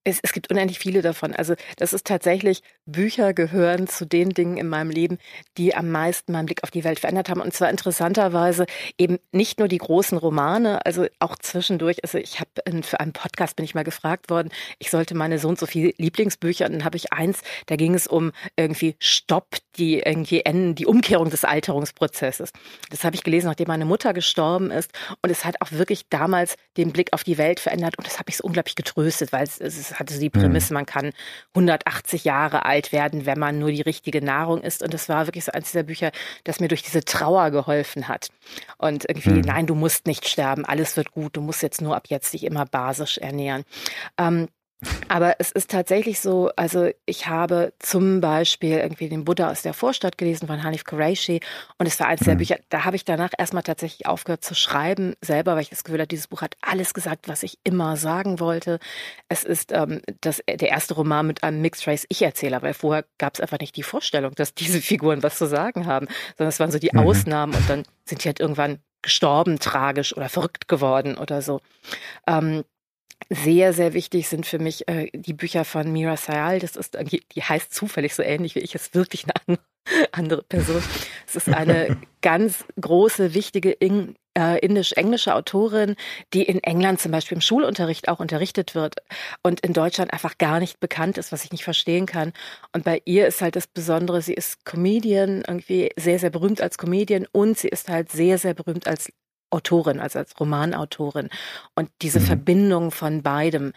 [0.05, 1.35] Es, es gibt unendlich viele davon.
[1.35, 5.19] Also das ist tatsächlich, Bücher gehören zu den Dingen in meinem Leben,
[5.57, 7.41] die am meisten meinen Blick auf die Welt verändert haben.
[7.41, 8.67] Und zwar interessanterweise
[8.99, 12.03] eben nicht nur die großen Romane, also auch zwischendurch.
[12.03, 12.51] Also ich habe
[12.83, 15.93] für einen Podcast bin ich mal gefragt worden, ich sollte meine so und so viele
[15.97, 20.75] Lieblingsbücher und dann habe ich eins, da ging es um irgendwie Stopp, die irgendwie enden,
[20.75, 22.53] die Umkehrung des Alterungsprozesses.
[22.91, 24.93] Das habe ich gelesen, nachdem meine Mutter gestorben ist.
[25.23, 27.99] Und es hat auch wirklich damals den Blick auf die Welt verändert.
[27.99, 30.79] Und das habe ich so unglaublich getröstet, weil es, es hatte die Prämisse, mhm.
[30.79, 31.13] man kann
[31.55, 34.83] 180 Jahre alt werden, wenn man nur die richtige Nahrung isst.
[34.83, 36.11] Und das war wirklich so eines dieser Bücher,
[36.45, 38.29] das mir durch diese Trauer geholfen hat.
[38.79, 39.41] Und irgendwie, mhm.
[39.41, 42.45] nein, du musst nicht sterben, alles wird gut, du musst jetzt nur ab jetzt dich
[42.45, 43.65] immer basisch ernähren.
[44.19, 44.49] Ähm,
[45.09, 49.75] aber es ist tatsächlich so, also ich habe zum Beispiel irgendwie den Buddha aus der
[49.75, 51.41] Vorstadt gelesen von Hanif Qureshi
[51.79, 52.39] und es war eines der mhm.
[52.39, 56.01] Bücher, da habe ich danach erstmal tatsächlich aufgehört zu schreiben selber, weil ich das Gefühl
[56.01, 58.79] hatte, dieses Buch hat alles gesagt, was ich immer sagen wollte.
[59.29, 63.35] Es ist ähm, das, der erste Roman mit einem Mixed Race Ich-Erzähler, weil vorher gab
[63.35, 66.07] es einfach nicht die Vorstellung, dass diese Figuren was zu sagen haben,
[66.37, 67.01] sondern es waren so die mhm.
[67.01, 71.61] Ausnahmen und dann sind die halt irgendwann gestorben, tragisch oder verrückt geworden oder so.
[72.27, 72.65] Ähm,
[73.31, 76.59] sehr, sehr wichtig sind für mich äh, die Bücher von Mira Sayal.
[76.59, 79.59] Das ist, die, die heißt zufällig so ähnlich wie ich, ist wirklich eine
[80.13, 80.83] andere Person.
[81.27, 85.97] Es ist eine ganz große, wichtige in, äh, indisch-englische Autorin,
[86.33, 88.97] die in England zum Beispiel im Schulunterricht auch unterrichtet wird
[89.43, 92.33] und in Deutschland einfach gar nicht bekannt ist, was ich nicht verstehen kann.
[92.73, 96.79] Und bei ihr ist halt das Besondere, sie ist Comedian, irgendwie sehr, sehr berühmt als
[96.79, 99.11] Comedian und sie ist halt sehr, sehr berühmt als
[99.55, 101.31] Autorin, also als Romanautorin.
[101.75, 102.25] Und diese mhm.
[102.25, 103.73] Verbindung von beidem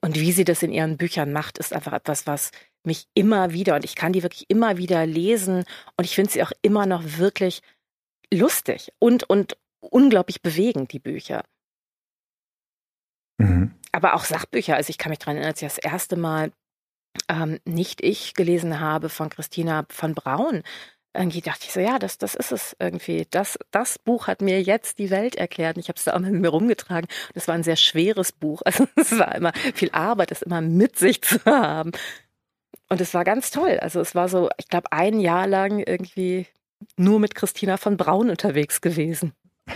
[0.00, 2.50] und wie sie das in ihren Büchern macht, ist einfach etwas, was
[2.84, 5.64] mich immer wieder, und ich kann die wirklich immer wieder lesen
[5.96, 7.62] und ich finde sie auch immer noch wirklich
[8.32, 11.44] lustig und, und unglaublich bewegend, die Bücher.
[13.38, 13.74] Mhm.
[13.92, 16.52] Aber auch Sachbücher, also ich kann mich daran erinnern, als ich das erste Mal
[17.28, 20.62] ähm, nicht ich gelesen habe von Christina von Braun,
[21.16, 23.26] irgendwie dachte ich so, ja, das, das ist es irgendwie.
[23.30, 25.76] Das, das Buch hat mir jetzt die Welt erklärt.
[25.76, 27.08] Und ich habe es da auch mit mir rumgetragen.
[27.28, 28.62] Und es war ein sehr schweres Buch.
[28.66, 31.92] Also es war immer viel Arbeit, das immer mit sich zu haben.
[32.88, 33.78] Und es war ganz toll.
[33.80, 36.46] Also es war so, ich glaube, ein Jahr lang irgendwie
[36.96, 39.32] nur mit Christina von Braun unterwegs gewesen.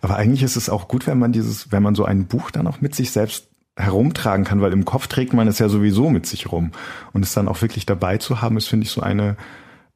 [0.00, 2.66] Aber eigentlich ist es auch gut, wenn man dieses, wenn man so ein Buch dann
[2.66, 6.26] auch mit sich selbst herumtragen kann, weil im Kopf trägt man es ja sowieso mit
[6.26, 6.72] sich rum.
[7.12, 9.36] Und es dann auch wirklich dabei zu haben, ist, finde ich, so eine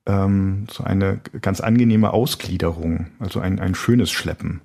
[0.07, 4.63] ähm, so eine ganz angenehme Ausgliederung, also ein, ein schönes Schleppen.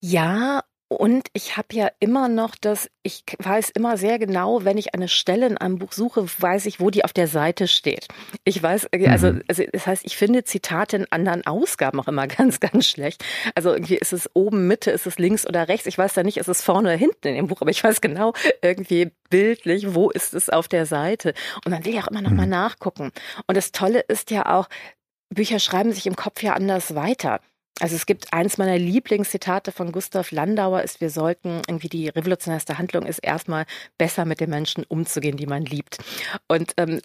[0.00, 4.94] Ja, und ich habe ja immer noch das, ich weiß immer sehr genau, wenn ich
[4.94, 8.06] eine Stelle in einem Buch suche, weiß ich, wo die auf der Seite steht.
[8.44, 9.42] Ich weiß, äh, also, mhm.
[9.48, 13.24] also das heißt, ich finde Zitate in anderen Ausgaben auch immer ganz, ganz schlecht.
[13.56, 15.86] Also irgendwie ist es oben, Mitte, ist es links oder rechts.
[15.86, 18.00] Ich weiß da nicht, ist es vorne oder hinten in dem Buch, aber ich weiß
[18.00, 18.32] genau
[18.62, 21.34] irgendwie bildlich, wo ist es auf der Seite.
[21.64, 22.52] Und dann will ich auch immer noch mal mhm.
[22.52, 23.10] nachgucken.
[23.48, 24.68] Und das Tolle ist ja auch,
[25.30, 27.40] Bücher schreiben sich im Kopf ja anders weiter.
[27.80, 32.78] Also es gibt eins meiner Lieblingszitate von Gustav Landauer ist, wir sollten irgendwie die revolutionärste
[32.78, 33.66] Handlung ist erstmal
[33.98, 35.98] besser mit den Menschen umzugehen, die man liebt.
[36.48, 37.00] Und ähm,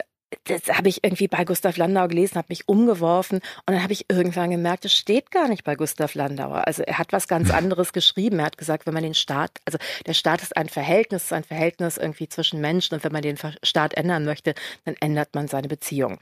[0.46, 4.06] das habe ich irgendwie bei Gustav Landauer gelesen, habe mich umgeworfen und dann habe ich
[4.10, 6.68] irgendwann gemerkt, es steht gar nicht bei Gustav Landauer.
[6.68, 8.40] Also er hat was ganz anderes geschrieben.
[8.40, 11.98] Er hat gesagt, wenn man den Staat, also der Staat ist ein Verhältnis, ein Verhältnis
[11.98, 14.54] irgendwie zwischen Menschen und wenn man den Staat ändern möchte,
[14.86, 16.18] dann ändert man seine Beziehung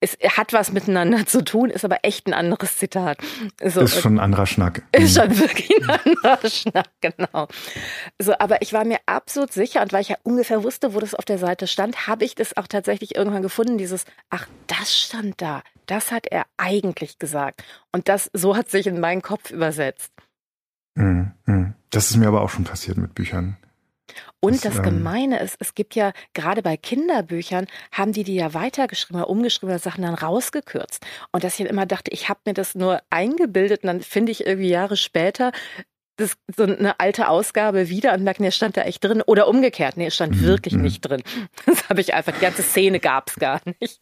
[0.00, 3.18] es hat was miteinander zu tun, ist aber echt ein anderes Zitat.
[3.64, 4.82] So, ist schon ein anderer Schnack.
[4.92, 7.48] Ist schon wirklich ein anderer Schnack, genau.
[8.20, 11.14] So, aber ich war mir absolut sicher und weil ich ja ungefähr wusste, wo das
[11.14, 15.40] auf der Seite stand, habe ich das auch tatsächlich irgendwann gefunden, dieses, ach, das stand
[15.40, 15.62] da.
[15.86, 17.62] Das hat er eigentlich gesagt.
[17.92, 20.12] Und das, so hat sich in meinen Kopf übersetzt.
[20.94, 21.74] Mhm, mhm.
[21.90, 23.56] Das ist mir aber auch schon passiert mit Büchern.
[24.40, 28.36] Und das, das ähm, Gemeine ist, es gibt ja gerade bei Kinderbüchern, haben die die
[28.36, 31.04] ja weitergeschrieben oder umgeschriebene Sachen dann rausgekürzt.
[31.32, 34.46] Und dass ich immer dachte, ich habe mir das nur eingebildet und dann finde ich
[34.46, 35.52] irgendwie Jahre später
[36.16, 39.22] das, so eine alte Ausgabe wieder und merke, nee, stand da echt drin.
[39.22, 40.82] Oder umgekehrt, nee, es stand mhm, wirklich mhm.
[40.82, 41.22] nicht drin.
[41.66, 44.00] Das habe ich einfach, die ganze Szene gab es gar nicht.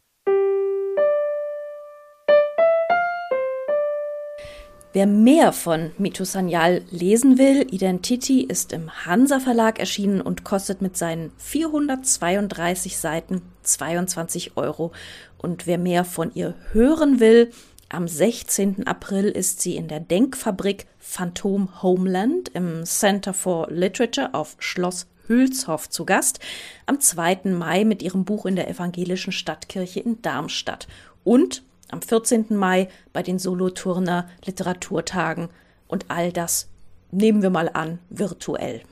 [4.93, 10.83] Wer mehr von Mitu Sanyal lesen will, Identity ist im Hansa Verlag erschienen und kostet
[10.83, 14.93] mit seinen 432 Seiten 22 Euro.
[15.37, 17.51] Und wer mehr von ihr hören will,
[17.89, 18.87] am 16.
[18.87, 25.89] April ist sie in der Denkfabrik Phantom Homeland im Center for Literature auf Schloss Hülshoff
[25.89, 26.41] zu Gast.
[26.87, 27.51] Am 2.
[27.51, 30.87] Mai mit ihrem Buch in der evangelischen Stadtkirche in Darmstadt.
[31.25, 32.47] Und am 14.
[32.51, 35.49] Mai bei den Solothurner Literaturtagen
[35.87, 36.69] und all das
[37.11, 38.83] nehmen wir mal an virtuell.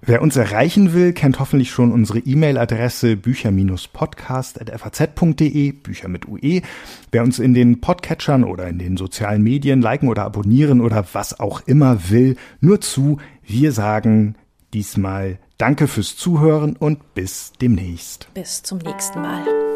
[0.00, 6.62] Wer uns erreichen will, kennt hoffentlich schon unsere E-Mail-Adresse bücher-podcast.faz.de, Bücher mit UE.
[7.10, 11.38] Wer uns in den Podcatchern oder in den sozialen Medien liken oder abonnieren oder was
[11.40, 13.18] auch immer will, nur zu.
[13.44, 14.36] Wir sagen
[14.72, 18.28] diesmal Danke fürs Zuhören und bis demnächst.
[18.34, 19.67] Bis zum nächsten Mal.